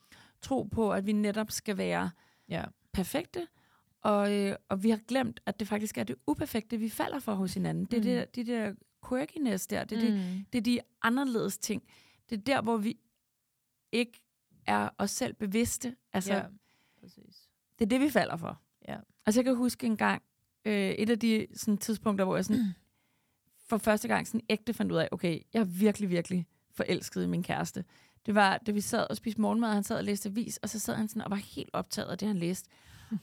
tro 0.42 0.62
på, 0.62 0.92
at 0.92 1.06
vi 1.06 1.12
netop 1.12 1.50
skal 1.50 1.76
være 1.76 2.10
Ja. 2.48 2.64
perfekte, 2.92 3.46
og, 4.00 4.32
øh, 4.34 4.56
og 4.68 4.82
vi 4.82 4.90
har 4.90 4.96
glemt, 5.08 5.40
at 5.46 5.60
det 5.60 5.68
faktisk 5.68 5.98
er 5.98 6.04
det 6.04 6.16
uperfekte, 6.26 6.78
vi 6.78 6.88
falder 6.88 7.18
for 7.18 7.34
hos 7.34 7.54
hinanden. 7.54 7.84
Det 7.84 7.94
er 7.96 8.00
Mm. 8.00 8.04
det, 8.04 8.34
det 8.34 8.46
der 8.46 8.74
quirkiness 9.08 9.66
der, 9.66 9.84
det 9.84 9.98
er, 9.98 10.00
det, 10.00 10.12
Mm. 10.14 10.44
det 10.52 10.58
er 10.58 10.62
de 10.62 10.80
anderledes 11.02 11.58
ting. 11.58 11.82
Det 12.30 12.38
er 12.38 12.42
der, 12.42 12.62
hvor 12.62 12.76
vi 12.76 12.98
ikke 13.92 14.22
er 14.66 14.88
os 14.98 15.10
selv 15.10 15.34
bevidste. 15.34 15.96
Altså, 16.12 16.34
ja. 16.34 16.42
Præcis. 17.00 17.48
det 17.78 17.84
er 17.84 17.88
det, 17.88 18.00
vi 18.00 18.10
falder 18.10 18.36
for. 18.36 18.60
Ja. 18.88 18.96
Altså, 19.26 19.40
jeg 19.40 19.44
kan 19.44 19.56
huske 19.56 19.86
en 19.86 19.96
gang, 19.96 20.22
øh, 20.64 20.90
et 20.90 21.10
af 21.10 21.18
de 21.18 21.46
sådan, 21.54 21.78
tidspunkter, 21.78 22.24
hvor 22.24 22.36
jeg 22.36 22.44
sådan, 22.44 22.64
for 23.68 23.78
første 23.78 24.08
gang 24.08 24.26
sådan 24.26 24.40
ægte 24.48 24.74
fandt 24.74 24.92
ud 24.92 24.96
af, 24.98 25.08
okay, 25.12 25.40
jeg 25.54 25.60
er 25.60 25.64
virkelig, 25.64 26.10
virkelig 26.10 26.46
forelsket 26.76 27.22
i 27.24 27.26
min 27.26 27.42
kæreste. 27.42 27.84
Det 28.26 28.34
var, 28.34 28.58
da 28.66 28.72
vi 28.72 28.80
sad 28.80 29.06
og 29.10 29.16
spiste 29.16 29.40
morgenmad, 29.40 29.68
og 29.68 29.74
han 29.74 29.84
sad 29.84 29.96
og 29.96 30.04
læste 30.04 30.28
avis, 30.28 30.56
og 30.56 30.68
så 30.68 30.78
sad 30.78 30.94
han 30.94 31.08
sådan 31.08 31.22
og 31.22 31.30
var 31.30 31.36
helt 31.36 31.70
optaget 31.72 32.08
af 32.08 32.18
det, 32.18 32.28
han 32.28 32.36
læste. 32.36 32.68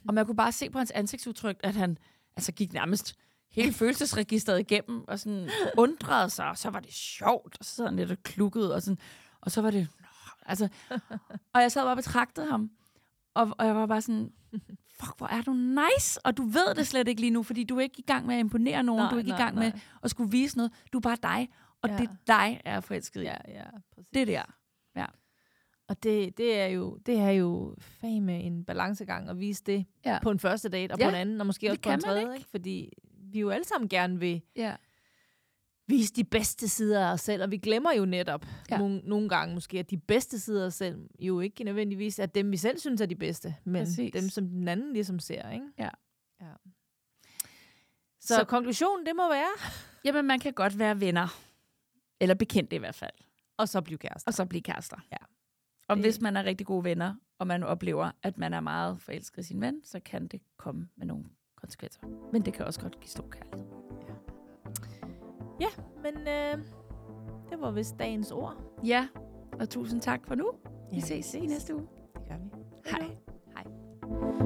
og 0.07 0.13
man 0.13 0.25
kunne 0.25 0.35
bare 0.35 0.51
se 0.51 0.69
på 0.69 0.77
hans 0.77 0.91
ansigtsudtryk, 0.91 1.59
at 1.63 1.75
han 1.75 1.97
altså 2.35 2.51
gik 2.51 2.73
nærmest 2.73 3.15
hele 3.51 3.73
følelsesregisteret 3.73 4.59
igennem, 4.59 5.03
og 5.07 5.19
sådan 5.19 5.49
undrede 5.77 6.29
sig, 6.29 6.49
og 6.49 6.57
så 6.57 6.69
var 6.69 6.79
det 6.79 6.93
sjovt, 6.93 7.57
og 7.59 7.65
så 7.65 7.75
sad 7.75 7.85
han 7.85 7.95
lidt 7.95 8.11
og 8.11 8.17
klukkede, 8.23 8.75
og, 8.75 8.81
sådan, 8.81 8.97
og 9.41 9.51
så 9.51 9.61
var 9.61 9.71
det... 9.71 9.87
Altså, 10.45 10.67
og 11.53 11.61
jeg 11.61 11.71
sad 11.71 11.81
bare 11.81 11.91
og 11.91 11.97
betragtede 11.97 12.47
ham, 12.47 12.71
og, 13.33 13.51
og 13.57 13.65
jeg 13.65 13.75
var 13.75 13.85
bare 13.85 14.01
sådan, 14.01 14.31
fuck, 14.99 15.17
hvor 15.17 15.27
er 15.27 15.41
du 15.41 15.53
nice, 15.53 16.25
og 16.25 16.37
du 16.37 16.43
ved 16.43 16.75
det 16.75 16.87
slet 16.87 17.07
ikke 17.07 17.21
lige 17.21 17.31
nu, 17.31 17.43
fordi 17.43 17.63
du 17.63 17.77
er 17.77 17.81
ikke 17.81 17.99
i 17.99 18.05
gang 18.07 18.25
med 18.25 18.35
at 18.35 18.39
imponere 18.39 18.83
nogen, 18.83 19.01
Nej, 19.01 19.09
du 19.09 19.15
er 19.15 19.19
ikke 19.19 19.29
nej, 19.31 19.39
i 19.39 19.41
gang 19.41 19.55
med 19.55 19.71
nej. 19.71 19.79
at 20.03 20.09
skulle 20.09 20.31
vise 20.31 20.57
noget, 20.57 20.71
du 20.93 20.97
er 20.97 21.01
bare 21.01 21.17
dig, 21.23 21.49
og 21.83 21.89
Ja. 21.89 21.97
det 21.97 22.03
er 22.09 22.15
dig, 22.27 22.61
jeg 22.65 22.75
er 22.75 22.79
forelsket 22.79 23.21
i. 23.21 23.23
Ja, 23.23 23.37
ja, 23.47 23.63
præcis. 23.95 24.09
Det 24.13 24.27
der. 24.27 24.43
Og 25.87 26.03
det, 26.03 26.37
det, 26.37 26.59
er 26.59 26.65
jo, 26.65 26.97
det 27.05 27.19
er 27.19 27.29
jo 27.29 27.75
fame 27.79 28.39
en 28.41 28.65
balancegang 28.65 29.29
at 29.29 29.39
vise 29.39 29.63
det 29.63 29.85
Ja. 30.05 30.19
på 30.23 30.31
en 30.31 30.39
første 30.39 30.69
date, 30.69 30.91
og 30.91 30.99
Ja, 30.99 31.05
på 31.05 31.09
en 31.09 31.15
anden, 31.15 31.39
og 31.41 31.47
måske 31.47 31.61
det 31.61 31.69
også 31.69 31.81
på 31.81 31.91
en 31.91 31.99
tredje. 31.99 32.21
ikke. 32.21 32.35
Ikke? 32.35 32.49
Fordi 32.49 32.89
vi 33.31 33.39
jo 33.39 33.49
alle 33.49 33.63
sammen 33.65 33.89
gerne 33.89 34.19
vil 34.19 34.41
Ja. 34.55 34.75
vise 35.87 36.13
de 36.13 36.23
bedste 36.23 36.69
sider 36.69 37.07
af 37.07 37.13
os 37.13 37.21
selv, 37.21 37.43
og 37.43 37.51
vi 37.51 37.57
glemmer 37.57 37.93
jo 37.93 38.05
netop 38.05 38.45
Ja. 38.45 38.49
ja. 38.71 38.77
nogle, 38.77 38.97
nogle 39.03 39.29
gange 39.29 39.53
måske, 39.53 39.79
at 39.79 39.89
de 39.91 39.97
bedste 39.97 40.39
sider 40.39 40.61
af 40.63 40.67
os 40.67 40.73
selv 40.73 41.09
jo 41.19 41.39
ikke 41.39 41.63
nødvendigvis 41.63 42.19
er 42.19 42.25
dem, 42.25 42.51
vi 42.51 42.57
selv 42.57 42.77
synes 42.79 43.01
er 43.01 43.05
de 43.05 43.15
bedste, 43.15 43.55
men 43.63 43.81
Præcis. 43.85 44.11
Dem, 44.13 44.29
som 44.29 44.47
den 44.47 44.67
anden 44.67 44.93
ligesom 44.93 45.19
ser. 45.19 45.49
Ikke? 45.49 45.65
Ja. 45.79 45.89
ja. 46.41 46.51
Så, 48.19 48.27
Så- 48.27 48.35
så 48.35 48.43
konklusionen, 48.43 49.05
det 49.05 49.15
må 49.15 49.29
være, 49.29 49.51
Jamen, 50.05 50.25
man 50.25 50.39
kan 50.39 50.53
godt 50.53 50.79
være 50.79 50.99
venner. 50.99 51.27
Eller 52.19 52.35
bekendte 52.35 52.75
i 52.75 52.79
hvert 52.79 52.95
fald. 52.95 53.11
og 53.57 53.69
så 53.69 53.81
blive 53.81 53.97
kærester. 53.97 54.29
Og 54.29 54.33
så 54.33 54.45
blive 54.45 54.61
kærester. 54.61 54.97
Ja. 55.11 55.17
Og 55.87 55.95
Det- 55.95 56.05
hvis 56.05 56.21
man 56.21 56.37
er 56.37 56.43
rigtig 56.43 56.67
gode 56.67 56.83
venner, 56.83 57.15
og 57.39 57.47
man 57.47 57.63
oplever, 57.63 58.11
at 58.23 58.37
man 58.37 58.53
er 58.53 58.59
meget 58.59 59.01
forelsket 59.01 59.37
i 59.43 59.43
sin 59.47 59.61
ven, 59.61 59.83
så 59.83 59.99
kan 59.99 60.27
det 60.27 60.41
komme 60.57 60.89
med 60.95 61.05
nogle 61.07 61.23
konsekvenser. 61.55 61.99
Men 62.31 62.41
det 62.41 62.53
kan 62.53 62.65
også 62.65 62.81
godt 62.81 62.99
give 62.99 63.09
stor 63.09 63.27
kærlighed. 63.29 63.65
Ja, 65.61 65.67
men 66.03 66.27
øh, 66.27 66.57
det 67.49 67.59
var 67.61 67.71
vist 67.71 67.99
dagens 67.99 68.31
ord. 68.31 68.79
Ja, 68.85 69.07
og 69.59 69.69
tusind 69.69 70.01
tak 70.01 70.27
for 70.27 70.35
nu. 70.35 70.51
Vi 70.91 70.95
Ja, 70.97 71.01
ses 71.01 71.33
i 71.33 71.45
næste 71.45 71.75
uge. 71.75 71.87
Det 72.13 72.21
gør 72.27 72.37
vi. 72.37 72.49
Hej. 72.89 73.15
Hej. 73.53 73.63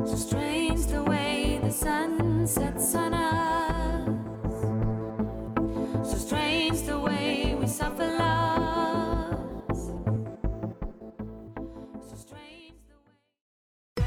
So 0.06 0.16
strange 0.18 0.78
the 0.78 1.02
way 1.10 1.60
the 1.62 1.72
sun 1.72 2.48
sets 2.48 2.96
on 2.96 3.14
us. 3.14 3.57